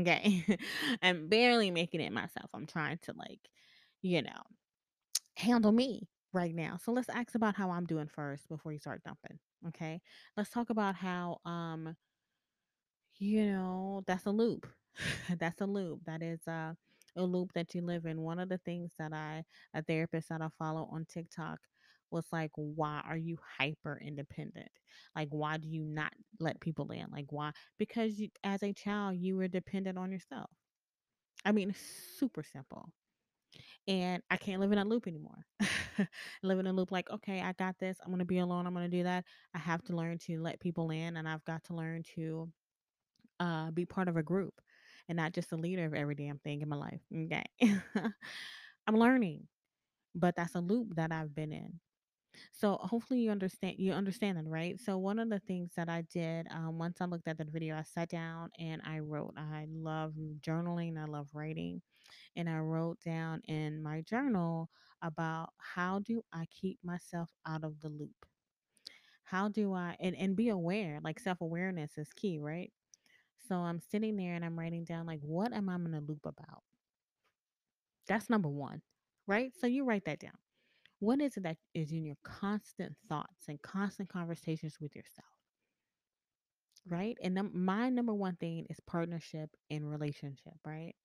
okay 0.02 0.46
i'm 1.02 1.28
barely 1.30 1.72
making 1.72 2.02
it 2.02 2.12
myself 2.12 2.50
i'm 2.54 2.68
trying 2.68 2.98
to 3.02 3.14
like 3.18 3.40
you 4.02 4.22
know 4.22 4.42
handle 5.36 5.72
me 5.72 6.08
right 6.34 6.54
now. 6.54 6.78
So 6.84 6.92
let's 6.92 7.10
ask 7.10 7.36
about 7.36 7.56
how 7.56 7.72
I'm 7.72 7.86
doing 7.86 8.08
first 8.08 8.48
before 8.50 8.72
you 8.72 8.80
start 8.80 9.02
dumping. 9.04 9.40
Okay. 9.70 10.02
Let's 10.38 10.50
talk 10.50 10.70
about 10.70 10.96
how 10.96 11.40
um 11.46 11.96
you 13.20 13.46
know 13.52 14.04
that's 14.08 14.26
a 14.26 14.32
loop. 14.32 14.68
that's 15.40 15.62
a 15.62 15.66
loop. 15.66 16.02
That 16.06 16.22
is 16.24 16.40
uh 16.48 16.74
a 17.16 17.24
loop 17.24 17.52
that 17.54 17.74
you 17.76 17.82
live 17.82 18.06
in. 18.06 18.22
One 18.22 18.40
of 18.40 18.50
the 18.50 18.60
things 18.60 18.94
that 19.00 19.14
I, 19.14 19.44
a 19.74 19.82
therapist 19.84 20.30
that 20.30 20.42
I 20.42 20.48
follow 20.60 20.88
on 20.92 21.06
TikTok, 21.12 21.60
was 22.12 22.26
like, 22.32 22.52
why 22.56 23.02
are 23.08 23.18
you 23.18 23.38
hyper 23.60 24.00
independent? 24.04 24.70
Like, 25.16 25.30
why 25.32 25.58
do 25.58 25.68
you 25.68 25.84
not 25.84 26.14
let 26.40 26.60
people 26.60 26.92
in? 26.92 27.06
Like, 27.12 27.28
why? 27.32 27.52
Because 27.78 28.20
you, 28.20 28.30
as 28.44 28.64
a 28.64 28.74
child, 28.74 29.18
you 29.18 29.38
were 29.38 29.48
dependent 29.48 29.98
on 29.98 30.12
yourself. 30.12 30.50
I 31.46 31.52
mean, 31.52 31.74
super 32.18 32.44
simple. 32.44 32.92
And 33.88 34.22
I 34.30 34.38
can't 34.38 34.62
live 34.62 34.72
in 34.72 34.78
a 34.78 34.86
loop 34.86 35.08
anymore. 35.08 35.46
live 36.44 36.60
in 36.60 36.68
a 36.68 36.74
loop 36.74 36.92
like, 36.92 37.10
okay, 37.10 37.42
I 37.42 37.54
got 37.54 37.78
this. 37.80 37.98
I'm 38.02 38.10
going 38.10 38.20
to 38.20 38.26
be 38.26 38.40
alone. 38.40 38.68
I'm 38.68 38.74
going 38.74 38.90
to 38.90 38.98
do 38.98 39.04
that. 39.04 39.26
I 39.56 39.60
have 39.60 39.84
to 39.86 39.96
learn 39.96 40.18
to 40.28 40.42
let 40.42 40.60
people 40.60 40.92
in 40.92 41.18
and 41.18 41.28
I've 41.28 41.44
got 41.46 41.64
to 41.66 41.76
learn 41.76 42.04
to 42.16 42.50
uh, 43.40 43.72
be 43.72 43.86
part 43.86 44.08
of 44.08 44.18
a 44.18 44.24
group 44.24 44.54
and 45.08 45.18
not 45.18 45.34
just 45.34 45.50
the 45.50 45.58
leader 45.58 45.86
of 45.86 45.94
every 45.94 46.16
damn 46.16 46.40
thing 46.40 46.62
in 46.62 46.70
my 46.70 46.76
life. 46.76 47.02
Okay. 47.16 47.46
I'm 48.88 48.98
learning, 48.98 49.48
but 50.16 50.36
that's 50.36 50.56
a 50.56 50.62
loop 50.62 50.96
that 50.96 51.12
I've 51.12 51.36
been 51.36 51.54
in. 51.54 51.80
So 52.54 52.78
hopefully 52.82 53.22
you 53.22 53.32
understand 53.32 53.76
you 53.80 53.94
understand 53.94 54.38
that, 54.38 54.48
right? 54.48 54.80
So 54.80 54.98
one 54.98 55.20
of 55.20 55.30
the 55.30 55.40
things 55.40 55.72
that 55.76 55.90
I 55.90 56.04
did 56.14 56.48
um, 56.52 56.78
once 56.78 57.02
I 57.02 57.06
looked 57.06 57.28
at 57.28 57.38
that 57.40 57.50
video, 57.52 57.76
I 57.78 57.84
sat 57.84 58.10
down 58.10 58.52
and 58.60 58.82
I 58.86 59.00
wrote. 59.00 59.34
I 59.38 59.66
love 59.70 60.14
journaling. 60.42 60.98
I 60.98 61.06
love 61.06 61.30
writing, 61.34 61.82
and 62.36 62.50
I 62.50 62.60
wrote 62.60 63.00
down 63.02 63.42
in 63.48 63.82
my 63.84 64.02
journal 64.02 64.70
about 65.02 65.52
how 65.60 66.00
do 66.00 66.24
I 66.34 66.46
keep 66.52 66.80
myself 66.84 67.30
out 67.48 67.64
of 67.64 67.80
the 67.82 67.90
loop. 67.90 68.26
How 69.24 69.48
do 69.48 69.74
I 69.74 69.96
and 70.00 70.16
and 70.16 70.36
be 70.36 70.50
aware? 70.50 71.00
Like 71.04 71.20
self 71.20 71.42
awareness 71.42 71.98
is 71.98 72.12
key, 72.14 72.40
right? 72.40 72.72
So 73.50 73.56
I'm 73.58 73.82
sitting 73.82 74.16
there 74.16 74.36
and 74.36 74.46
I'm 74.46 74.58
writing 74.60 74.86
down 74.86 75.08
like 75.08 75.20
what 75.22 75.54
am 75.54 75.70
I 75.70 75.76
in 75.76 75.94
a 75.94 76.02
loop 76.02 76.26
about? 76.26 76.64
That's 78.08 78.30
number 78.30 78.50
one, 78.50 78.82
right? 79.28 79.54
So 79.56 79.68
you 79.68 79.86
write 79.86 80.06
that 80.06 80.20
down. 80.20 80.38
What 81.00 81.22
is 81.22 81.38
it 81.38 81.44
that 81.44 81.58
is 81.74 81.92
in 81.92 82.06
your 82.06 82.18
constant 82.24 82.96
thoughts 83.08 83.48
and 83.48 83.62
constant 83.62 84.10
conversations 84.10 84.80
with 84.82 84.96
yourself? 84.96 85.28
Right. 86.88 87.18
And 87.22 87.36
num- 87.36 87.52
my 87.54 87.90
number 87.90 88.14
one 88.14 88.36
thing 88.38 88.66
is 88.70 88.80
partnership 88.80 89.50
and 89.70 89.90
relationship, 89.90 90.56
right? 90.66 90.96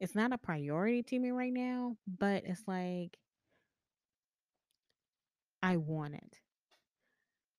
It's 0.00 0.14
not 0.14 0.32
a 0.32 0.38
priority 0.38 1.02
to 1.04 1.18
me 1.18 1.30
right 1.30 1.52
now, 1.52 1.96
but 2.06 2.44
it's 2.46 2.62
like 2.66 3.18
I 5.62 5.78
want 5.78 6.14
it. 6.14 6.40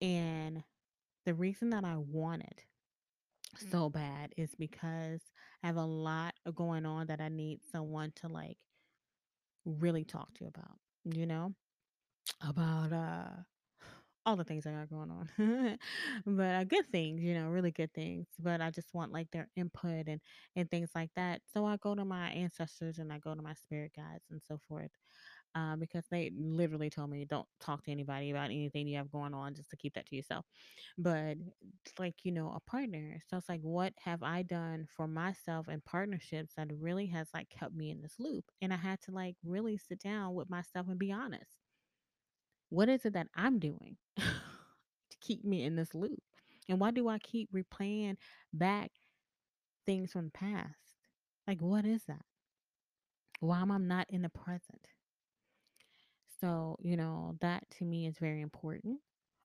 And 0.01 0.63
the 1.25 1.33
reason 1.33 1.71
that 1.71 1.85
I 1.85 1.97
want 1.97 2.43
it 2.43 2.65
so 3.59 3.89
bad 3.89 4.33
is 4.37 4.55
because 4.55 5.21
I 5.63 5.67
have 5.67 5.77
a 5.77 5.85
lot 5.85 6.35
going 6.53 6.85
on 6.85 7.07
that 7.07 7.21
I 7.21 7.29
need 7.29 7.61
someone 7.63 8.11
to 8.17 8.27
like 8.27 8.57
really 9.65 10.03
talk 10.05 10.33
to 10.35 10.45
about, 10.45 10.77
you 11.03 11.25
know, 11.25 11.53
about 12.41 12.93
uh 12.93 13.27
all 14.25 14.35
the 14.35 14.43
things 14.43 14.65
I 14.67 14.71
got 14.71 14.89
going 14.89 15.11
on. 15.11 15.79
but 16.25 16.55
uh, 16.55 16.63
good 16.65 16.85
things, 16.91 17.23
you 17.23 17.33
know, 17.33 17.49
really 17.49 17.71
good 17.71 17.93
things. 17.93 18.27
But 18.39 18.61
I 18.61 18.71
just 18.71 18.93
want 18.93 19.11
like 19.11 19.31
their 19.31 19.49
input 19.55 20.07
and 20.07 20.21
and 20.55 20.69
things 20.69 20.91
like 20.95 21.11
that. 21.15 21.41
So 21.53 21.65
I 21.65 21.77
go 21.77 21.95
to 21.95 22.05
my 22.05 22.29
ancestors 22.29 22.99
and 22.99 23.11
I 23.13 23.19
go 23.19 23.35
to 23.35 23.41
my 23.41 23.53
spirit 23.53 23.93
guides 23.95 24.25
and 24.31 24.41
so 24.47 24.59
forth. 24.67 24.91
Uh, 25.55 25.77
because 25.77 26.05
they 26.11 26.31
literally 26.37 26.89
told 26.89 27.09
me 27.09 27.23
don't 27.25 27.47
talk 27.61 27.81
to 27.83 27.91
anybody 27.91 28.29
about 28.29 28.45
anything 28.51 28.87
you 28.87 28.97
have 28.97 29.09
going 29.11 29.33
on, 29.33 29.55
just 29.55 29.69
to 29.71 29.77
keep 29.77 29.93
that 29.93 30.05
to 30.05 30.15
yourself. 30.15 30.45
But 30.97 31.37
like 31.97 32.15
you 32.25 32.31
know, 32.31 32.51
a 32.55 32.59
partner. 32.69 33.21
So 33.27 33.37
it's 33.37 33.49
like, 33.49 33.61
what 33.61 33.93
have 34.03 34.21
I 34.23 34.43
done 34.43 34.85
for 34.95 35.07
myself 35.07 35.67
and 35.69 35.83
partnerships 35.85 36.55
that 36.55 36.67
really 36.79 37.07
has 37.07 37.29
like 37.33 37.49
kept 37.49 37.73
me 37.73 37.89
in 37.91 38.01
this 38.01 38.15
loop? 38.19 38.45
And 38.61 38.73
I 38.73 38.77
had 38.77 39.01
to 39.03 39.11
like 39.11 39.37
really 39.45 39.77
sit 39.77 39.99
down 39.99 40.33
with 40.35 40.49
myself 40.49 40.87
and 40.89 40.99
be 40.99 41.11
honest 41.11 41.57
what 42.69 42.89
is 42.89 43.05
it 43.05 43.13
that 43.13 43.27
I'm 43.35 43.59
doing 43.59 43.97
to 44.17 45.17
keep 45.21 45.43
me 45.43 45.63
in 45.63 45.75
this 45.75 45.93
loop? 45.93 46.21
And 46.67 46.79
why 46.79 46.91
do 46.91 47.07
I 47.07 47.19
keep 47.19 47.51
replaying 47.53 48.17
back 48.53 48.91
things 49.85 50.11
from 50.11 50.25
the 50.25 50.31
past? 50.31 50.93
Like, 51.47 51.61
what 51.61 51.85
is 51.85 52.03
that? 52.05 52.25
Why 53.39 53.61
am 53.61 53.71
I 53.71 53.77
not 53.77 54.09
in 54.09 54.23
the 54.23 54.29
present? 54.29 54.87
So, 56.45 56.77
you 56.83 56.95
know, 56.95 57.35
that 57.41 57.63
to 57.79 57.85
me 57.85 58.05
is 58.05 58.19
very 58.19 58.41
important. 58.41 58.99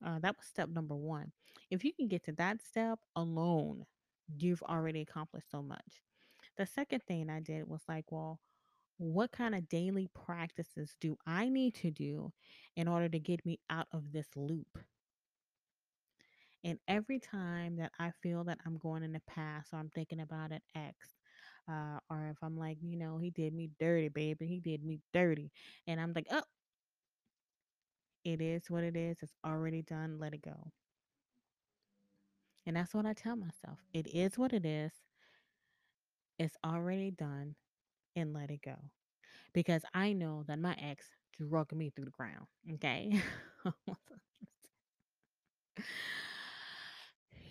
Uh, 0.05 0.19
that 0.19 0.37
was 0.37 0.45
step 0.47 0.69
number 0.69 0.95
one. 0.95 1.33
If 1.71 1.83
you 1.83 1.95
can 1.95 2.09
get 2.09 2.25
to 2.25 2.33
that 2.33 2.61
step 2.61 2.99
alone, 3.17 3.87
you've 4.37 4.63
already 4.63 5.01
accomplished 5.01 5.51
so 5.51 5.63
much. 5.63 6.03
The 6.59 6.67
second 6.67 7.03
thing 7.09 7.31
I 7.31 7.41
did 7.41 7.67
was 7.67 7.81
like, 7.89 8.13
well, 8.13 8.39
what 8.99 9.33
kind 9.33 9.55
of 9.55 9.67
daily 9.71 10.09
practices 10.13 10.95
do 11.01 11.17
I 11.27 11.49
need 11.49 11.75
to 11.77 11.91
do 11.91 12.33
in 12.77 12.87
order 12.87 13.09
to 13.09 13.19
get 13.19 13.47
me 13.47 13.61
out 13.71 13.87
of 13.93 14.13
this 14.13 14.29
loop? 14.37 14.79
And 16.63 16.79
every 16.87 17.19
time 17.19 17.77
that 17.77 17.93
I 17.99 18.11
feel 18.23 18.45
that 18.45 18.59
I'm 18.67 18.77
going 18.77 19.03
in 19.03 19.13
the 19.13 19.23
past 19.27 19.73
or 19.73 19.79
I'm 19.79 19.89
thinking 19.89 20.21
about 20.21 20.53
an 20.53 20.61
ex, 20.75 21.17
uh, 21.67 21.99
or 22.11 22.29
if 22.29 22.37
I'm 22.43 22.59
like, 22.59 22.79
you 22.83 22.99
know, 22.99 23.17
he 23.17 23.31
did 23.31 23.55
me 23.55 23.71
dirty, 23.79 24.09
baby, 24.09 24.47
he 24.47 24.61
did 24.61 24.85
me 24.85 25.01
dirty. 25.15 25.51
And 25.87 25.99
I'm 25.99 26.13
like, 26.15 26.27
oh, 26.31 26.43
it 28.25 28.41
is 28.41 28.71
what 28.71 28.85
it 28.85 28.97
is. 28.97 29.19
It's 29.23 29.35
already 29.45 29.83
done. 29.83 30.19
Let 30.19 30.35
it 30.35 30.43
go. 30.43 30.73
And 32.67 32.77
that's 32.77 32.95
what 32.95 33.07
I 33.07 33.13
tell 33.15 33.37
myself. 33.37 33.79
It 33.93 34.07
is 34.09 34.39
what 34.39 34.53
it 34.53 34.65
is. 34.65 34.93
It's 36.39 36.57
already 36.65 37.11
done 37.11 37.55
and 38.17 38.33
let 38.35 38.51
it 38.51 38.63
go. 38.65 38.77
Because 39.53 39.83
I 39.95 40.13
know 40.13 40.45
that 40.49 40.59
my 40.59 40.75
ex 40.81 41.07
drug 41.39 41.73
me 41.73 41.91
through 41.91 42.07
the 42.07 42.11
ground. 42.13 42.47
Okay. 42.75 43.21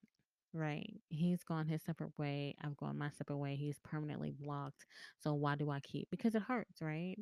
Right. 0.53 1.01
He's 1.09 1.43
gone 1.43 1.67
his 1.67 1.83
separate 1.83 2.17
way. 2.17 2.55
I've 2.61 2.77
gone 2.77 2.97
my 2.97 3.09
separate 3.11 3.37
way. 3.37 3.55
He's 3.55 3.79
permanently 3.79 4.31
blocked. 4.31 4.85
So 5.19 5.33
why 5.35 5.55
do 5.55 5.69
I 5.69 5.79
keep? 5.81 6.09
Because 6.09 6.35
it 6.35 6.41
hurts, 6.41 6.81
right? 6.81 7.17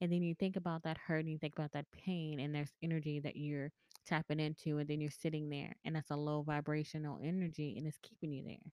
And 0.00 0.12
then 0.12 0.22
you 0.22 0.34
think 0.34 0.56
about 0.56 0.82
that 0.84 0.98
hurt 0.98 1.20
and 1.20 1.30
you 1.30 1.38
think 1.38 1.54
about 1.54 1.72
that 1.72 1.90
pain 1.92 2.40
and 2.40 2.54
there's 2.54 2.72
energy 2.82 3.20
that 3.20 3.36
you're 3.36 3.70
tapping 4.06 4.40
into 4.40 4.78
and 4.78 4.88
then 4.88 5.00
you're 5.00 5.10
sitting 5.10 5.50
there 5.50 5.76
and 5.84 5.94
that's 5.94 6.10
a 6.10 6.16
low 6.16 6.42
vibrational 6.42 7.20
energy 7.22 7.76
and 7.76 7.86
it's 7.86 7.98
keeping 7.98 8.32
you 8.32 8.44
there. 8.44 8.72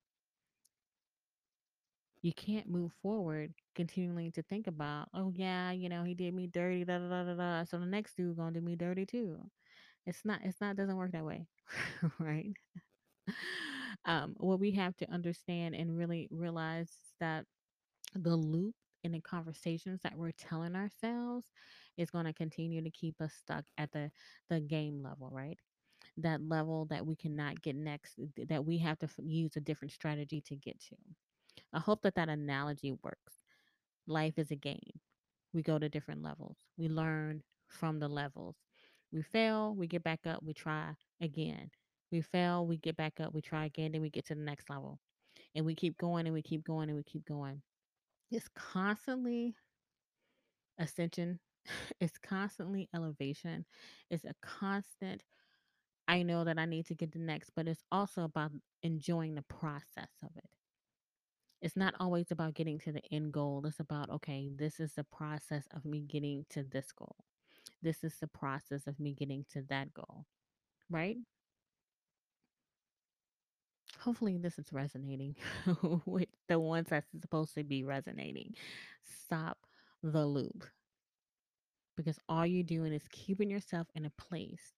You 2.22 2.34
can't 2.34 2.68
move 2.68 2.94
forward 2.94 3.54
continuing 3.76 4.32
to 4.34 4.44
think 4.44 4.66
about, 4.68 5.10
oh 5.14 5.32
yeah, 5.36 5.72
you 5.72 5.88
know, 5.88 6.04
he 6.04 6.16
did 6.16 6.34
me 6.34 6.48
dirty, 6.48 6.84
da 6.84 6.98
da 7.00 7.08
da 7.10 7.24
da 7.26 7.36
da. 7.36 7.64
So 7.64 7.80
the 7.80 7.86
next 7.86 8.16
dude 8.18 8.36
gonna 8.38 8.52
do 8.54 8.62
me 8.62 8.76
dirty 8.76 9.06
too. 9.06 9.52
It's 10.06 10.26
not 10.26 10.42
it's 10.44 10.62
not 10.62 10.78
doesn't 10.78 10.98
work 10.98 11.14
that 11.14 11.26
way. 11.26 11.48
right? 12.20 12.54
Um, 14.08 14.36
what 14.38 14.60
we 14.60 14.72
have 14.74 14.98
to 14.98 15.12
understand 15.12 15.76
and 15.76 15.98
really 15.98 16.30
realize 16.32 16.90
is 16.90 17.14
that 17.22 17.46
the 18.16 18.36
loop 18.36 18.76
in 19.04 19.12
the 19.14 19.22
conversations 19.22 20.02
that 20.04 20.18
we're 20.18 20.32
telling 20.32 20.76
ourselves 20.76 21.52
is 21.98 22.12
going 22.12 22.26
to 22.26 22.34
continue 22.34 22.84
to 22.84 22.92
keep 22.92 23.22
us 23.22 23.34
stuck 23.34 23.66
at 23.78 23.92
the 23.92 24.12
the 24.50 24.62
game 24.62 25.04
level 25.04 25.30
right? 25.32 25.60
That 26.18 26.42
level 26.48 26.86
that 26.88 27.06
we 27.06 27.16
cannot 27.16 27.62
get 27.62 27.76
next 27.76 28.20
that 28.50 28.66
we 28.66 28.78
have 28.80 29.00
to 29.00 29.10
use 29.24 29.56
a 29.58 29.62
different 29.62 29.94
strategy 29.94 30.42
to 30.48 30.56
get 30.56 30.80
to. 30.90 30.96
I 31.74 31.80
hope 31.80 32.02
that 32.04 32.16
that 32.16 32.30
analogy 32.30 32.94
works. 33.04 33.44
Life 34.08 34.38
is 34.38 34.52
a 34.52 34.56
game. 34.56 35.00
We 35.54 35.64
go 35.64 35.80
to 35.80 35.90
different 35.90 36.24
levels. 36.24 36.58
We 36.78 36.88
learn 36.90 37.44
from 37.70 38.00
the 38.00 38.08
levels. 38.10 38.56
We 39.12 39.22
fail 39.22 39.76
we 39.76 39.88
get 39.88 40.04
back 40.04 40.22
up 40.28 40.44
we 40.44 40.54
try 40.54 40.96
again 41.22 41.72
we 42.12 42.22
fail 42.22 42.66
we 42.66 42.78
get 42.78 42.96
back 42.96 43.20
up 43.20 43.34
we 43.34 43.42
try 43.42 43.66
again 43.66 43.92
then 43.92 44.02
we 44.02 44.10
get 44.10 44.26
to 44.28 44.36
the 44.36 44.42
next 44.42 44.70
level. 44.70 45.00
And 45.56 45.66
we 45.66 45.76
keep 45.76 45.98
going 45.98 46.26
and 46.28 46.34
we 46.34 46.42
keep 46.42 46.64
going 46.64 46.90
and 46.90 46.98
we 46.98 47.04
keep 47.04 47.26
going. 47.26 47.62
It's 48.32 48.48
constantly 48.56 49.56
ascension. 50.80 51.40
It's 52.00 52.18
constantly 52.18 52.88
elevation. 52.96 53.66
It's 54.10 54.24
a 54.24 54.34
constant 54.42 55.22
i 56.08 56.24
know 56.24 56.46
that 56.46 56.58
i 56.58 56.66
need 56.66 56.86
to 56.86 56.96
get 56.96 57.12
the 57.12 57.20
next 57.20 57.50
but 57.54 57.68
it's 57.68 57.84
also 57.92 58.24
about 58.24 58.52
enjoying 58.84 59.36
the 59.36 59.42
process 59.44 60.12
of 60.24 60.30
it. 60.38 60.50
It's 61.62 61.76
not 61.76 61.96
always 62.00 62.32
about 62.32 62.54
getting 62.54 62.80
to 62.80 62.92
the 62.92 63.02
end 63.12 63.34
goal. 63.34 63.66
It's 63.66 63.80
about 63.80 64.10
okay 64.10 64.50
this 64.56 64.80
is 64.80 64.94
the 64.94 65.04
process 65.04 65.66
of 65.76 65.84
me 65.86 66.02
getting 66.02 66.46
to 66.52 66.64
this 66.64 66.92
goal. 66.92 67.16
This 67.82 68.04
is 68.04 68.16
the 68.20 68.28
process 68.28 68.88
of 68.88 69.00
me 69.00 69.14
getting 69.14 69.46
to 69.52 69.64
that 69.70 69.94
goal. 69.94 70.26
Right 70.90 71.18
hopefully 74.00 74.38
this 74.38 74.60
is 74.60 74.72
resonating 74.72 75.36
with 76.06 76.28
the 76.48 76.60
ones 76.60 76.88
that's 76.90 77.08
supposed 77.22 77.54
to 77.56 77.64
be 77.64 77.84
resonating 77.84 78.54
stop 79.26 79.58
the 80.04 80.26
loop 80.26 80.66
because 81.96 82.20
all 82.30 82.46
you're 82.46 82.64
doing 82.64 82.94
is 82.94 83.04
keeping 83.12 83.50
yourself 83.50 83.88
in 83.96 84.06
a 84.06 84.12
place 84.12 84.74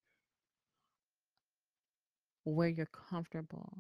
where 2.46 2.70
you're 2.70 2.88
comfortable 3.10 3.78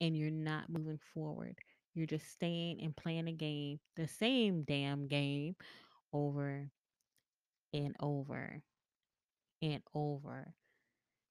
and 0.00 0.16
you're 0.16 0.30
not 0.30 0.70
moving 0.70 0.98
forward. 1.14 1.58
You're 1.94 2.06
just 2.06 2.30
staying 2.30 2.80
and 2.80 2.96
playing 2.96 3.28
a 3.28 3.32
game, 3.32 3.80
the 3.96 4.08
same 4.08 4.62
damn 4.62 5.06
game, 5.06 5.56
over 6.12 6.68
and 7.74 7.94
over 8.00 8.62
and 9.60 9.82
over 9.94 10.54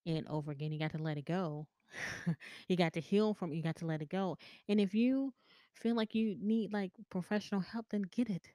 and 0.05 0.27
over 0.27 0.51
again. 0.51 0.71
You 0.71 0.79
got 0.79 0.91
to 0.91 1.01
let 1.01 1.17
it 1.17 1.25
go. 1.25 1.67
you 2.67 2.75
got 2.77 2.93
to 2.93 2.99
heal 3.01 3.33
from 3.33 3.51
it. 3.51 3.55
You 3.57 3.63
got 3.63 3.77
to 3.77 3.85
let 3.85 4.01
it 4.01 4.09
go. 4.09 4.37
And 4.67 4.79
if 4.79 4.93
you 4.93 5.33
feel 5.73 5.95
like 5.95 6.15
you 6.15 6.35
need 6.39 6.73
like 6.73 6.91
professional 7.09 7.61
help, 7.61 7.87
then 7.89 8.03
get 8.03 8.29
it. 8.29 8.49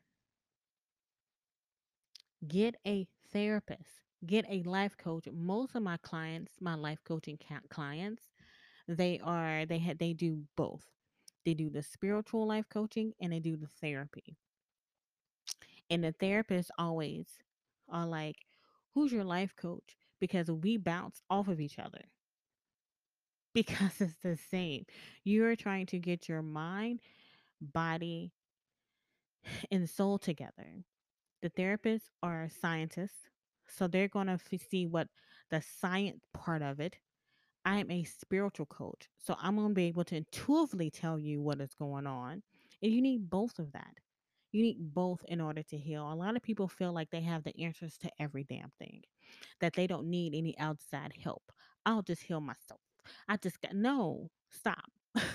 Get 2.48 2.76
a 2.86 3.06
therapist. 3.30 4.00
Get 4.24 4.46
a 4.48 4.62
life 4.62 4.96
coach. 4.96 5.28
Most 5.32 5.74
of 5.76 5.82
my 5.82 5.96
clients, 5.98 6.60
my 6.60 6.74
life 6.74 6.98
coaching 7.04 7.38
clients, 7.68 8.30
they 8.88 9.20
are 9.20 9.66
they 9.66 9.78
had 9.78 9.98
they 9.98 10.12
do 10.14 10.46
both. 10.56 10.84
They 11.44 11.54
do 11.54 11.70
the 11.70 11.82
spiritual 11.82 12.46
life 12.46 12.68
coaching 12.68 13.14
and 13.20 13.32
they 13.32 13.40
do 13.40 13.56
the 13.56 13.68
therapy. 13.68 14.38
And 15.90 16.04
the 16.04 16.12
therapists 16.12 16.70
always 16.78 17.38
are 17.88 18.06
like, 18.06 18.46
"Who's 18.94 19.10
your 19.10 19.24
life 19.24 19.56
coach?" 19.56 19.96
Because 20.20 20.48
we 20.48 20.76
bounce 20.76 21.20
off 21.28 21.48
of 21.48 21.60
each 21.60 21.76
other. 21.80 22.04
Because 23.56 24.00
it's 24.00 24.16
the 24.22 24.36
same. 24.50 24.86
You're 25.24 25.56
trying 25.56 25.86
to 25.86 25.98
get 25.98 26.28
your 26.28 26.42
mind, 26.42 27.00
body, 27.60 28.32
and 29.70 29.88
soul 29.88 30.18
together. 30.18 30.84
The 31.42 31.50
therapists 31.50 32.10
are 32.22 32.50
scientists, 32.60 33.28
so 33.68 33.88
they're 33.88 34.08
going 34.08 34.28
to 34.28 34.34
f- 34.34 34.60
see 34.70 34.86
what 34.86 35.08
the 35.50 35.62
science 35.62 36.24
part 36.34 36.62
of 36.62 36.80
it. 36.80 36.98
I 37.64 37.78
am 37.78 37.90
a 37.90 38.04
spiritual 38.04 38.66
coach, 38.66 39.08
so 39.18 39.36
I'm 39.40 39.56
going 39.56 39.70
to 39.70 39.74
be 39.74 39.86
able 39.86 40.04
to 40.04 40.16
intuitively 40.16 40.90
tell 40.90 41.18
you 41.18 41.42
what 41.42 41.60
is 41.60 41.74
going 41.74 42.06
on. 42.06 42.42
And 42.82 42.92
you 42.92 43.02
need 43.02 43.30
both 43.30 43.58
of 43.58 43.72
that. 43.72 43.94
You 44.52 44.62
need 44.62 44.94
both 44.94 45.24
in 45.28 45.40
order 45.40 45.62
to 45.64 45.78
heal. 45.78 46.12
A 46.12 46.14
lot 46.14 46.36
of 46.36 46.42
people 46.42 46.68
feel 46.68 46.92
like 46.92 47.10
they 47.10 47.22
have 47.22 47.44
the 47.44 47.58
answers 47.64 47.98
to 47.98 48.10
every 48.20 48.44
damn 48.44 48.72
thing, 48.78 49.02
that 49.60 49.74
they 49.74 49.86
don't 49.86 50.10
need 50.10 50.34
any 50.34 50.58
outside 50.58 51.14
help. 51.22 51.42
I'll 51.86 52.02
just 52.02 52.22
heal 52.22 52.40
myself. 52.40 52.80
I 53.28 53.36
just 53.36 53.60
got 53.60 53.74
no, 53.74 54.30
stop. 54.50 54.90
stop 55.16 55.24
it. 55.24 55.30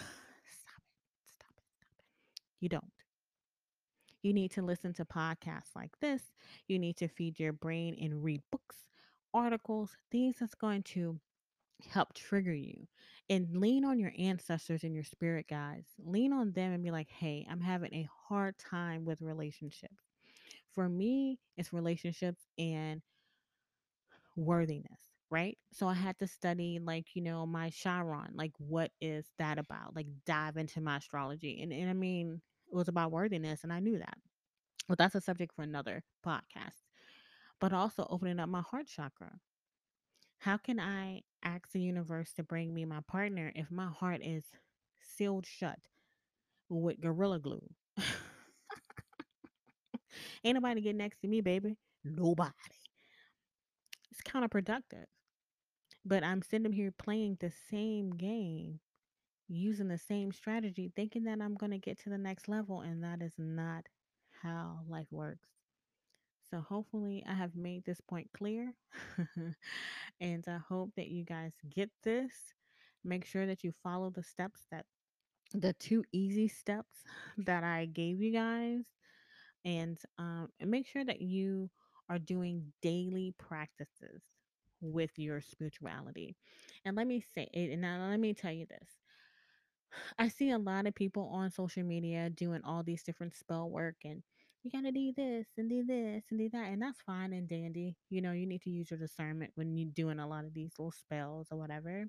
Stop 1.33 1.53
it. 1.57 1.63
Stop 1.79 1.97
it. 1.97 2.41
You 2.59 2.69
don't. 2.69 2.91
You 4.23 4.33
need 4.33 4.51
to 4.51 4.61
listen 4.61 4.93
to 4.93 5.05
podcasts 5.05 5.75
like 5.75 5.99
this. 5.99 6.21
You 6.67 6.77
need 6.77 6.97
to 6.97 7.07
feed 7.07 7.39
your 7.39 7.53
brain 7.53 7.97
and 7.99 8.23
read 8.23 8.41
books, 8.51 8.77
articles, 9.33 9.97
things 10.11 10.35
that's 10.39 10.55
going 10.55 10.83
to 10.83 11.19
help 11.89 12.13
trigger 12.13 12.53
you. 12.53 12.87
And 13.29 13.57
lean 13.57 13.85
on 13.85 13.99
your 13.99 14.13
ancestors 14.17 14.83
and 14.83 14.93
your 14.93 15.03
spirit 15.03 15.47
guides. 15.47 15.87
Lean 16.03 16.33
on 16.33 16.51
them 16.51 16.73
and 16.73 16.83
be 16.83 16.91
like, 16.91 17.09
hey, 17.09 17.47
I'm 17.49 17.61
having 17.61 17.93
a 17.93 18.07
hard 18.27 18.57
time 18.59 19.05
with 19.05 19.21
relationships. 19.21 20.03
For 20.73 20.87
me, 20.87 21.39
it's 21.57 21.73
relationships 21.73 22.41
and 22.57 23.01
worthiness, 24.35 25.01
right? 25.31 25.57
So 25.71 25.87
I 25.87 25.93
had 25.93 26.19
to 26.19 26.27
study, 26.27 26.79
like, 26.83 27.15
you 27.15 27.21
know, 27.23 27.45
my 27.45 27.69
Chiron, 27.71 28.33
like, 28.35 28.51
what 28.59 28.91
is 29.01 29.25
that 29.39 29.57
about? 29.57 29.95
Like, 29.95 30.07
dive 30.25 30.57
into 30.57 30.81
my 30.81 30.97
astrology. 30.97 31.61
And, 31.63 31.73
and 31.73 31.89
I 31.89 31.93
mean, 31.93 32.41
it 32.71 32.75
was 32.75 32.89
about 32.89 33.11
worthiness, 33.11 33.63
and 33.63 33.73
I 33.73 33.79
knew 33.79 33.97
that. 33.97 34.17
Well, 34.89 34.97
that's 34.97 35.15
a 35.15 35.21
subject 35.21 35.53
for 35.55 35.63
another 35.63 36.03
podcast. 36.25 36.83
But 37.59 37.73
also 37.73 38.05
opening 38.09 38.39
up 38.39 38.49
my 38.49 38.61
heart 38.61 38.87
chakra. 38.87 39.39
How 40.39 40.57
can 40.57 40.79
I 40.79 41.21
ask 41.43 41.71
the 41.71 41.79
universe 41.81 42.33
to 42.33 42.43
bring 42.43 42.73
me 42.73 42.83
my 42.85 42.99
partner 43.07 43.51
if 43.55 43.71
my 43.71 43.87
heart 43.87 44.21
is 44.23 44.43
sealed 44.99 45.45
shut 45.45 45.79
with 46.69 46.99
gorilla 46.99 47.39
glue? 47.39 47.69
Ain't 50.43 50.55
nobody 50.55 50.81
get 50.81 50.95
next 50.95 51.19
to 51.21 51.27
me, 51.27 51.41
baby. 51.41 51.77
Nobody. 52.03 52.51
It's 54.11 54.21
counterproductive. 54.21 55.05
But 56.05 56.23
I'm 56.23 56.41
sitting 56.41 56.73
here 56.73 56.91
playing 56.91 57.37
the 57.39 57.51
same 57.69 58.11
game, 58.11 58.79
using 59.47 59.87
the 59.87 59.97
same 59.97 60.31
strategy, 60.31 60.91
thinking 60.95 61.23
that 61.25 61.41
I'm 61.41 61.55
going 61.55 61.71
to 61.71 61.77
get 61.77 61.99
to 62.03 62.09
the 62.09 62.17
next 62.17 62.47
level. 62.47 62.81
And 62.81 63.03
that 63.03 63.21
is 63.21 63.33
not 63.37 63.85
how 64.41 64.79
life 64.87 65.07
works. 65.11 65.49
So 66.49 66.59
hopefully 66.59 67.23
I 67.27 67.33
have 67.33 67.55
made 67.55 67.85
this 67.85 68.01
point 68.01 68.29
clear. 68.37 68.73
and 70.21 70.45
I 70.47 70.57
hope 70.57 70.91
that 70.97 71.07
you 71.07 71.23
guys 71.23 71.53
get 71.73 71.89
this. 72.03 72.33
Make 73.03 73.25
sure 73.25 73.45
that 73.45 73.63
you 73.63 73.73
follow 73.83 74.09
the 74.09 74.23
steps 74.23 74.65
that 74.71 74.85
the 75.53 75.73
two 75.73 76.03
easy 76.13 76.47
steps 76.47 77.03
that 77.37 77.63
I 77.63 77.85
gave 77.85 78.21
you 78.21 78.33
guys. 78.33 78.83
And 79.63 79.97
um, 80.17 80.49
and 80.59 80.71
make 80.71 80.87
sure 80.87 81.05
that 81.05 81.21
you 81.21 81.69
are 82.09 82.19
doing 82.19 82.73
daily 82.81 83.33
practices 83.37 84.23
with 84.81 85.11
your 85.17 85.41
spirituality. 85.41 86.35
And 86.85 86.95
let 86.95 87.07
me 87.07 87.23
say, 87.35 87.47
and 87.53 87.81
now 87.81 88.07
let 88.09 88.19
me 88.19 88.33
tell 88.33 88.51
you 88.51 88.65
this. 88.65 88.89
I 90.17 90.27
see 90.29 90.51
a 90.51 90.57
lot 90.57 90.87
of 90.87 90.95
people 90.95 91.29
on 91.33 91.51
social 91.51 91.83
media 91.83 92.29
doing 92.29 92.61
all 92.63 92.83
these 92.83 93.03
different 93.03 93.35
spell 93.35 93.69
work 93.69 93.95
and 94.03 94.23
you 94.63 94.71
gotta 94.71 94.91
do 94.91 95.11
this 95.15 95.47
and 95.57 95.69
do 95.69 95.83
this 95.85 96.23
and 96.29 96.39
do 96.39 96.49
that. 96.49 96.67
And 96.67 96.81
that's 96.81 97.01
fine 97.01 97.33
and 97.33 97.47
dandy. 97.49 97.97
You 98.09 98.21
know, 98.21 98.31
you 98.31 98.45
need 98.45 98.61
to 98.63 98.69
use 98.69 98.91
your 98.91 98.99
discernment 98.99 99.51
when 99.55 99.75
you're 99.75 99.89
doing 99.93 100.19
a 100.19 100.27
lot 100.27 100.45
of 100.45 100.53
these 100.53 100.73
little 100.77 100.91
spells 100.91 101.47
or 101.51 101.57
whatever. 101.57 102.05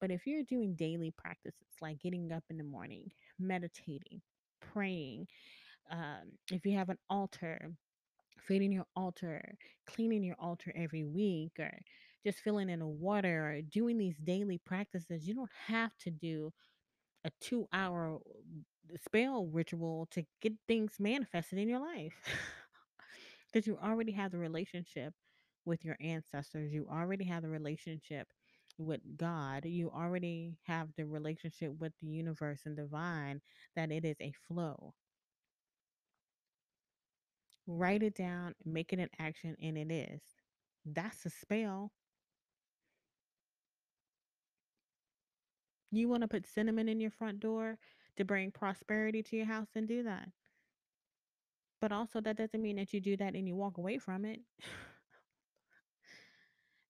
But 0.00 0.10
if 0.10 0.26
you're 0.26 0.44
doing 0.44 0.74
daily 0.74 1.12
practices 1.16 1.66
like 1.80 2.00
getting 2.00 2.32
up 2.32 2.44
in 2.50 2.56
the 2.56 2.64
morning, 2.64 3.10
meditating, 3.38 4.20
praying, 4.60 5.26
um, 5.90 6.32
if 6.50 6.64
you 6.64 6.76
have 6.76 6.88
an 6.88 6.98
altar, 7.10 7.72
feeding 8.46 8.72
your 8.72 8.86
altar, 8.96 9.56
cleaning 9.86 10.24
your 10.24 10.36
altar 10.38 10.72
every 10.76 11.04
week, 11.04 11.52
or 11.58 11.72
just 12.24 12.40
filling 12.40 12.68
in 12.70 12.80
the 12.80 12.86
water, 12.86 13.50
or 13.50 13.62
doing 13.62 13.98
these 13.98 14.16
daily 14.18 14.58
practices, 14.58 15.26
you 15.26 15.34
don't 15.34 15.50
have 15.66 15.90
to 15.98 16.10
do 16.10 16.52
a 17.24 17.30
two 17.40 17.66
hour 17.72 18.18
spell 19.04 19.46
ritual 19.46 20.08
to 20.10 20.24
get 20.40 20.52
things 20.68 20.94
manifested 20.98 21.58
in 21.58 21.68
your 21.68 21.80
life. 21.80 22.14
Because 23.52 23.66
you 23.66 23.78
already 23.82 24.12
have 24.12 24.32
the 24.32 24.38
relationship 24.38 25.14
with 25.64 25.84
your 25.84 25.96
ancestors, 26.00 26.72
you 26.72 26.86
already 26.90 27.24
have 27.24 27.42
the 27.42 27.50
relationship 27.50 28.28
with 28.78 29.00
God, 29.16 29.64
you 29.66 29.90
already 29.90 30.56
have 30.64 30.88
the 30.96 31.04
relationship 31.06 31.72
with 31.78 31.92
the 32.00 32.06
universe 32.08 32.62
and 32.64 32.76
divine, 32.76 33.40
that 33.76 33.92
it 33.92 34.04
is 34.04 34.16
a 34.20 34.32
flow. 34.48 34.94
Write 37.66 38.02
it 38.02 38.14
down, 38.14 38.54
make 38.64 38.92
it 38.92 38.98
an 38.98 39.08
action, 39.18 39.56
and 39.62 39.78
it 39.78 39.90
is. 39.92 40.20
That's 40.84 41.24
a 41.26 41.30
spell. 41.30 41.92
You 45.90 46.08
want 46.08 46.22
to 46.22 46.28
put 46.28 46.46
cinnamon 46.46 46.88
in 46.88 47.00
your 47.00 47.10
front 47.10 47.40
door 47.40 47.78
to 48.16 48.24
bring 48.24 48.50
prosperity 48.50 49.22
to 49.22 49.36
your 49.36 49.46
house, 49.46 49.68
and 49.74 49.86
do 49.86 50.02
that. 50.02 50.28
But 51.80 51.92
also, 51.92 52.20
that 52.20 52.36
doesn't 52.36 52.62
mean 52.62 52.76
that 52.76 52.92
you 52.92 53.00
do 53.00 53.16
that 53.16 53.34
and 53.34 53.46
you 53.46 53.56
walk 53.56 53.78
away 53.78 53.98
from 53.98 54.24
it. 54.24 54.40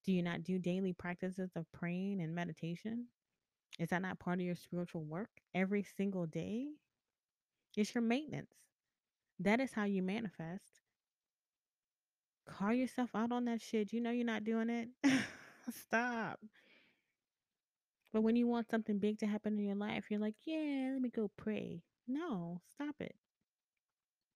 do 0.04 0.12
you 0.12 0.22
not 0.22 0.42
do 0.42 0.58
daily 0.58 0.92
practices 0.92 1.50
of 1.56 1.70
praying 1.72 2.20
and 2.20 2.34
meditation? 2.34 3.06
Is 3.78 3.88
that 3.88 4.02
not 4.02 4.18
part 4.18 4.38
of 4.38 4.44
your 4.44 4.54
spiritual 4.54 5.04
work 5.04 5.30
every 5.54 5.82
single 5.82 6.26
day? 6.26 6.68
It's 7.76 7.94
your 7.94 8.02
maintenance. 8.02 8.52
That 9.42 9.60
is 9.60 9.72
how 9.72 9.84
you 9.84 10.02
manifest. 10.02 10.80
Call 12.48 12.72
yourself 12.72 13.10
out 13.14 13.32
on 13.32 13.44
that 13.46 13.60
shit. 13.60 13.92
You 13.92 14.00
know 14.00 14.10
you're 14.10 14.24
not 14.24 14.44
doing 14.44 14.70
it. 14.70 14.88
Stop. 15.70 16.38
But 18.12 18.22
when 18.22 18.36
you 18.36 18.46
want 18.46 18.70
something 18.70 18.98
big 18.98 19.18
to 19.18 19.26
happen 19.26 19.58
in 19.58 19.64
your 19.64 19.74
life, 19.74 20.04
you're 20.10 20.20
like, 20.20 20.34
yeah, 20.44 20.90
let 20.92 21.02
me 21.02 21.08
go 21.08 21.30
pray. 21.36 21.82
No, 22.06 22.60
stop 22.70 22.96
it. 23.00 23.14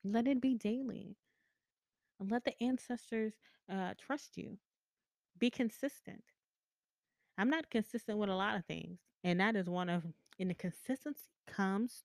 Let 0.03 0.27
it 0.27 0.41
be 0.41 0.55
daily. 0.55 1.17
Let 2.19 2.45
the 2.45 2.55
ancestors 2.63 3.35
uh, 3.71 3.93
trust 3.99 4.39
you. 4.39 4.59
Be 5.39 5.51
consistent. 5.51 6.25
I'm 7.37 7.51
not 7.51 7.71
consistent 7.71 8.19
with 8.19 8.31
a 8.31 8.35
lot 8.35 8.57
of 8.57 8.65
things. 8.65 8.99
And 9.23 9.41
that 9.41 9.57
is 9.57 9.69
one 9.69 9.91
of, 9.91 10.05
and 10.41 10.49
the 10.49 10.55
consistency 10.55 11.27
comes, 11.47 12.05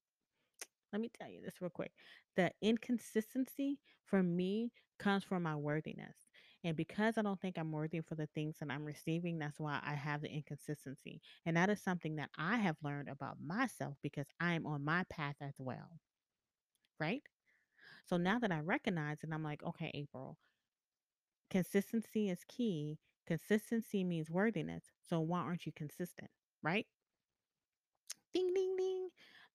let 0.92 1.02
me 1.02 1.10
tell 1.18 1.30
you 1.30 1.42
this 1.42 1.62
real 1.62 1.70
quick. 1.70 1.92
The 2.36 2.52
inconsistency 2.62 3.80
for 4.06 4.22
me 4.24 4.72
comes 5.00 5.24
from 5.24 5.44
my 5.44 5.56
worthiness. 5.56 6.16
And 6.64 6.78
because 6.78 7.18
I 7.18 7.24
don't 7.24 7.40
think 7.42 7.58
I'm 7.58 7.72
worthy 7.72 8.02
for 8.02 8.16
the 8.16 8.28
things 8.28 8.58
that 8.60 8.70
I'm 8.70 8.86
receiving, 8.86 9.40
that's 9.40 9.60
why 9.60 9.80
I 9.84 9.96
have 9.96 10.22
the 10.22 10.30
inconsistency. 10.32 11.22
And 11.46 11.58
that 11.58 11.70
is 11.70 11.82
something 11.82 12.18
that 12.18 12.30
I 12.38 12.58
have 12.58 12.78
learned 12.84 13.10
about 13.10 13.38
myself 13.44 13.96
because 14.04 14.28
I 14.40 14.54
am 14.54 14.68
on 14.68 14.84
my 14.86 15.04
path 15.10 15.36
as 15.42 15.56
well. 15.58 16.00
Right? 17.00 17.24
So 18.06 18.18
now 18.18 18.40
that 18.40 18.52
I 18.52 18.60
recognize 18.62 19.24
it, 19.24 19.30
I'm 19.34 19.44
like, 19.44 19.64
okay, 19.64 19.92
April, 19.94 20.38
consistency 21.52 22.30
is 22.30 22.44
key 22.48 22.98
Consistency 23.28 24.04
means 24.04 24.30
worthiness. 24.32 24.84
So 25.08 25.20
why 25.22 25.40
aren't 25.42 25.66
you 25.66 25.72
consistent? 25.72 26.32
Right? 26.64 26.88
Ding, 28.34 28.54
ding, 28.54 28.54
ding. 28.54 28.71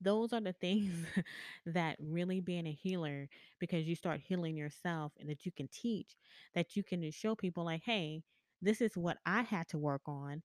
Those 0.00 0.32
are 0.32 0.40
the 0.40 0.52
things 0.52 1.04
that 1.66 1.96
really 2.00 2.40
being 2.40 2.66
a 2.66 2.72
healer, 2.72 3.28
because 3.59 3.87
you 3.87 3.94
start 3.96 4.20
healing 4.20 4.56
yourself 4.56 5.12
and 5.18 5.28
that 5.30 5.46
you 5.46 5.52
can 5.52 5.68
teach, 5.68 6.16
that 6.54 6.76
you 6.76 6.82
can 6.82 7.09
show 7.11 7.35
people, 7.35 7.64
like, 7.64 7.82
hey, 7.85 8.22
this 8.62 8.80
is 8.80 8.96
what 8.96 9.18
I 9.26 9.42
had 9.42 9.68
to 9.68 9.78
work 9.78 10.02
on. 10.06 10.42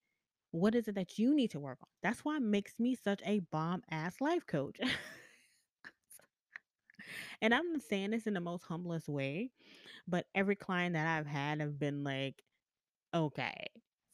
What 0.51 0.75
is 0.75 0.87
it 0.87 0.95
that 0.95 1.17
you 1.19 1.35
need 1.35 1.51
to 1.51 1.59
work 1.59 1.77
on? 1.81 1.87
That's 2.03 2.23
why 2.25 2.37
it 2.37 2.41
makes 2.43 2.79
me 2.79 2.95
such 2.95 3.21
a 3.25 3.39
bomb 3.39 3.83
ass 3.91 4.19
life 4.21 4.45
coach. 4.47 4.79
and 7.41 7.53
I'm 7.53 7.79
saying 7.79 8.11
this 8.11 8.27
in 8.27 8.33
the 8.33 8.39
most 8.41 8.63
humblest 8.63 9.07
way, 9.07 9.51
but 10.07 10.25
every 10.35 10.55
client 10.55 10.93
that 10.93 11.07
I've 11.07 11.27
had 11.27 11.59
have 11.61 11.79
been 11.79 12.03
like, 12.03 12.41
okay, 13.13 13.67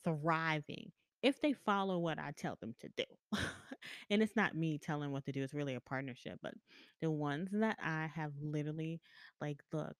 thriving 0.03 0.91
if 1.23 1.41
they 1.41 1.53
follow 1.53 1.99
what 1.99 2.19
I 2.19 2.31
tell 2.37 2.57
them 2.61 2.75
to 2.81 2.89
do. 2.97 3.05
and 4.09 4.21
it's 4.21 4.35
not 4.35 4.55
me 4.55 4.77
telling 4.77 5.11
what 5.11 5.25
to 5.25 5.31
do, 5.31 5.43
it's 5.43 5.53
really 5.53 5.75
a 5.75 5.81
partnership. 5.81 6.39
But 6.41 6.53
the 7.01 7.11
ones 7.11 7.49
that 7.53 7.77
I 7.81 8.09
have 8.15 8.33
literally 8.41 9.01
like, 9.41 9.61
look, 9.73 9.95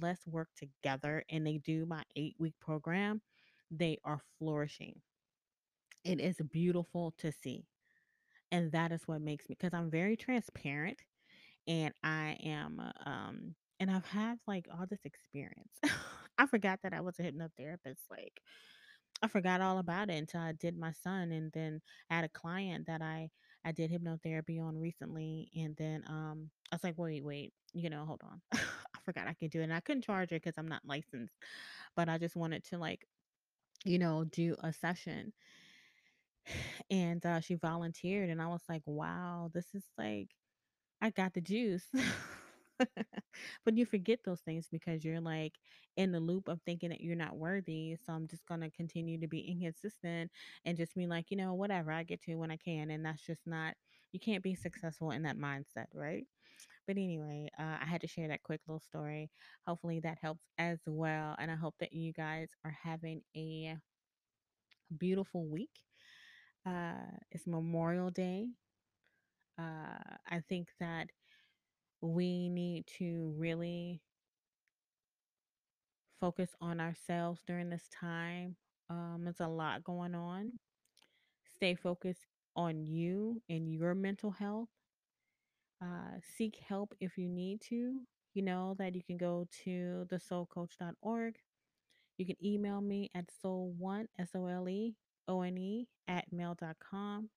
let's 0.00 0.26
work 0.26 0.48
together 0.56 1.24
and 1.30 1.46
they 1.46 1.58
do 1.58 1.86
my 1.86 2.02
eight 2.16 2.36
week 2.38 2.54
program, 2.60 3.22
they 3.70 3.98
are 4.04 4.20
flourishing. 4.38 5.00
It 6.04 6.20
is 6.20 6.36
beautiful 6.52 7.12
to 7.18 7.32
see. 7.32 7.64
And 8.52 8.72
that 8.72 8.92
is 8.92 9.02
what 9.06 9.20
makes 9.20 9.48
me 9.48 9.56
because 9.58 9.74
I'm 9.74 9.90
very 9.90 10.16
transparent 10.16 11.02
and 11.66 11.94
I 12.04 12.38
am 12.44 12.80
uh, 12.80 13.08
um 13.10 13.54
and 13.80 13.90
I've 13.90 14.06
had 14.06 14.38
like 14.46 14.68
all 14.72 14.86
this 14.88 15.04
experience. 15.04 15.74
I 16.38 16.46
forgot 16.46 16.80
that 16.82 16.94
I 16.94 17.00
was 17.00 17.18
a 17.18 17.22
hypnotherapist. 17.22 18.08
Like 18.10 18.40
I 19.22 19.28
forgot 19.28 19.60
all 19.60 19.78
about 19.78 20.10
it 20.10 20.14
until 20.16 20.40
I 20.40 20.52
did 20.52 20.76
my 20.76 20.92
son, 20.92 21.32
and 21.32 21.50
then 21.52 21.80
I 22.10 22.16
had 22.16 22.24
a 22.24 22.28
client 22.28 22.86
that 22.86 23.02
I 23.02 23.30
I 23.64 23.72
did 23.72 23.90
hypnotherapy 23.90 24.60
on 24.62 24.78
recently, 24.78 25.50
and 25.56 25.76
then 25.76 26.04
um 26.06 26.50
I 26.70 26.76
was 26.76 26.84
like, 26.84 26.98
wait, 26.98 27.24
wait, 27.24 27.52
you 27.72 27.90
know, 27.90 28.04
hold 28.04 28.22
on, 28.24 28.40
I 28.52 29.00
forgot 29.04 29.28
I 29.28 29.34
could 29.34 29.50
do 29.50 29.60
it, 29.60 29.64
and 29.64 29.74
I 29.74 29.80
couldn't 29.80 30.02
charge 30.04 30.32
it 30.32 30.42
because 30.42 30.58
I'm 30.58 30.68
not 30.68 30.84
licensed, 30.84 31.34
but 31.96 32.08
I 32.08 32.18
just 32.18 32.36
wanted 32.36 32.64
to 32.66 32.78
like 32.78 33.06
you 33.84 33.98
know 33.98 34.24
do 34.24 34.56
a 34.62 34.72
session, 34.72 35.32
and 36.90 37.24
uh, 37.24 37.40
she 37.40 37.54
volunteered, 37.54 38.30
and 38.30 38.40
I 38.40 38.48
was 38.48 38.62
like, 38.68 38.82
wow, 38.86 39.50
this 39.52 39.74
is 39.74 39.84
like 39.98 40.28
I 41.02 41.10
got 41.10 41.34
the 41.34 41.40
juice. 41.40 41.86
but 43.64 43.76
you 43.76 43.86
forget 43.86 44.20
those 44.24 44.40
things 44.40 44.68
because 44.70 45.04
you're 45.04 45.20
like 45.20 45.54
in 45.96 46.12
the 46.12 46.20
loop 46.20 46.48
of 46.48 46.60
thinking 46.62 46.90
that 46.90 47.00
you're 47.00 47.16
not 47.16 47.36
worthy. 47.36 47.96
So 48.04 48.12
I'm 48.12 48.26
just 48.28 48.46
going 48.46 48.60
to 48.60 48.70
continue 48.70 49.18
to 49.20 49.28
be 49.28 49.40
inconsistent 49.40 50.30
and 50.64 50.76
just 50.76 50.94
be 50.94 51.06
like, 51.06 51.30
you 51.30 51.36
know, 51.36 51.54
whatever, 51.54 51.92
I 51.92 52.02
get 52.02 52.22
to 52.22 52.36
when 52.36 52.50
I 52.50 52.56
can. 52.56 52.90
And 52.90 53.04
that's 53.04 53.24
just 53.24 53.46
not, 53.46 53.74
you 54.12 54.20
can't 54.20 54.42
be 54.42 54.54
successful 54.54 55.10
in 55.10 55.22
that 55.22 55.38
mindset, 55.38 55.86
right? 55.94 56.24
But 56.86 56.96
anyway, 56.98 57.48
uh, 57.58 57.78
I 57.82 57.86
had 57.86 58.02
to 58.02 58.08
share 58.08 58.28
that 58.28 58.42
quick 58.42 58.60
little 58.66 58.80
story. 58.80 59.30
Hopefully 59.66 60.00
that 60.00 60.18
helps 60.22 60.44
as 60.58 60.80
well. 60.86 61.36
And 61.38 61.50
I 61.50 61.56
hope 61.56 61.74
that 61.80 61.92
you 61.92 62.12
guys 62.12 62.50
are 62.64 62.76
having 62.82 63.22
a 63.36 63.76
beautiful 64.98 65.44
week. 65.46 65.70
Uh, 66.66 67.12
it's 67.32 67.46
Memorial 67.46 68.10
Day. 68.10 68.48
Uh, 69.58 70.16
I 70.28 70.40
think 70.48 70.68
that 70.80 71.08
we 72.00 72.48
need 72.48 72.86
to 72.98 73.34
really 73.36 74.00
focus 76.20 76.50
on 76.60 76.80
ourselves 76.80 77.42
during 77.46 77.70
this 77.70 77.88
time. 77.88 78.56
Um, 78.88 79.20
there's 79.24 79.40
a 79.40 79.48
lot 79.48 79.84
going 79.84 80.14
on. 80.14 80.52
Stay 81.54 81.74
focused 81.74 82.26
on 82.54 82.84
you 82.84 83.42
and 83.48 83.72
your 83.72 83.94
mental 83.94 84.30
health. 84.30 84.68
Uh, 85.82 86.18
seek 86.36 86.58
help 86.66 86.94
if 87.00 87.18
you 87.18 87.28
need 87.28 87.60
to. 87.60 88.00
You 88.34 88.42
know 88.42 88.74
that 88.78 88.94
you 88.94 89.02
can 89.02 89.16
go 89.16 89.46
to 89.64 90.06
thesoulcoach.org. 90.10 91.36
You 92.18 92.26
can 92.26 92.36
email 92.44 92.80
me 92.80 93.10
at 93.14 93.26
soul1, 93.44 94.06
S 94.18 94.30
O 94.34 94.46
L 94.46 94.68
E 94.68 94.94
O 95.28 95.42
N 95.42 95.58
E, 95.58 95.88
at 96.08 96.24
mail.com. 96.32 97.28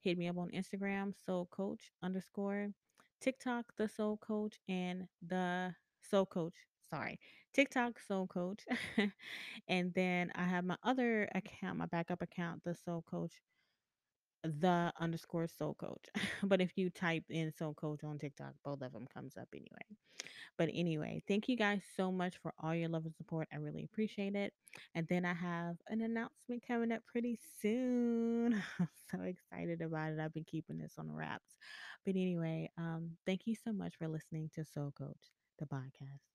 Hit 0.00 0.18
me 0.18 0.28
up 0.28 0.38
on 0.38 0.50
Instagram, 0.50 1.14
soul 1.24 1.48
coach 1.50 1.90
underscore, 2.02 2.68
TikTok, 3.24 3.72
the 3.78 3.88
soul 3.88 4.18
coach, 4.18 4.58
and 4.68 5.08
the 5.26 5.74
soul 6.02 6.26
coach. 6.26 6.52
Sorry, 6.90 7.18
TikTok, 7.54 7.98
soul 8.06 8.26
coach. 8.26 8.64
and 9.68 9.94
then 9.94 10.30
I 10.34 10.44
have 10.44 10.64
my 10.66 10.76
other 10.84 11.26
account, 11.34 11.78
my 11.78 11.86
backup 11.86 12.20
account, 12.20 12.62
the 12.64 12.74
soul 12.74 13.02
coach, 13.10 13.32
the 14.44 14.92
underscore 15.00 15.48
soul 15.48 15.74
coach. 15.74 16.04
but 16.42 16.60
if 16.60 16.72
you 16.76 16.90
type 16.90 17.24
in 17.30 17.50
soul 17.50 17.72
coach 17.72 18.04
on 18.04 18.18
TikTok, 18.18 18.52
both 18.62 18.82
of 18.82 18.92
them 18.92 19.06
comes 19.12 19.38
up 19.38 19.48
anyway. 19.54 19.96
But 20.58 20.68
anyway, 20.74 21.22
thank 21.26 21.48
you 21.48 21.56
guys 21.56 21.82
so 21.96 22.12
much 22.12 22.36
for 22.42 22.52
all 22.62 22.74
your 22.74 22.88
love 22.88 23.06
and 23.06 23.14
support. 23.16 23.48
I 23.52 23.56
really 23.56 23.84
appreciate 23.84 24.34
it. 24.34 24.52
And 24.94 25.06
then 25.08 25.24
I 25.24 25.34
have 25.34 25.76
an 25.88 26.02
announcement 26.02 26.62
coming 26.66 26.92
up 26.92 27.02
pretty 27.06 27.38
soon. 27.62 28.62
I'm 28.78 28.88
so 29.10 29.22
excited 29.22 29.80
about 29.80 30.12
it. 30.12 30.20
I've 30.20 30.34
been 30.34 30.44
keeping 30.44 30.78
this 30.78 30.94
on 30.98 31.10
wraps. 31.10 31.56
But 32.04 32.16
anyway, 32.16 32.70
um, 32.78 33.16
thank 33.26 33.46
you 33.46 33.54
so 33.54 33.72
much 33.72 33.96
for 33.96 34.08
listening 34.08 34.50
to 34.54 34.64
Soul 34.64 34.92
Coach, 34.96 35.32
the 35.58 35.66
podcast. 35.66 36.33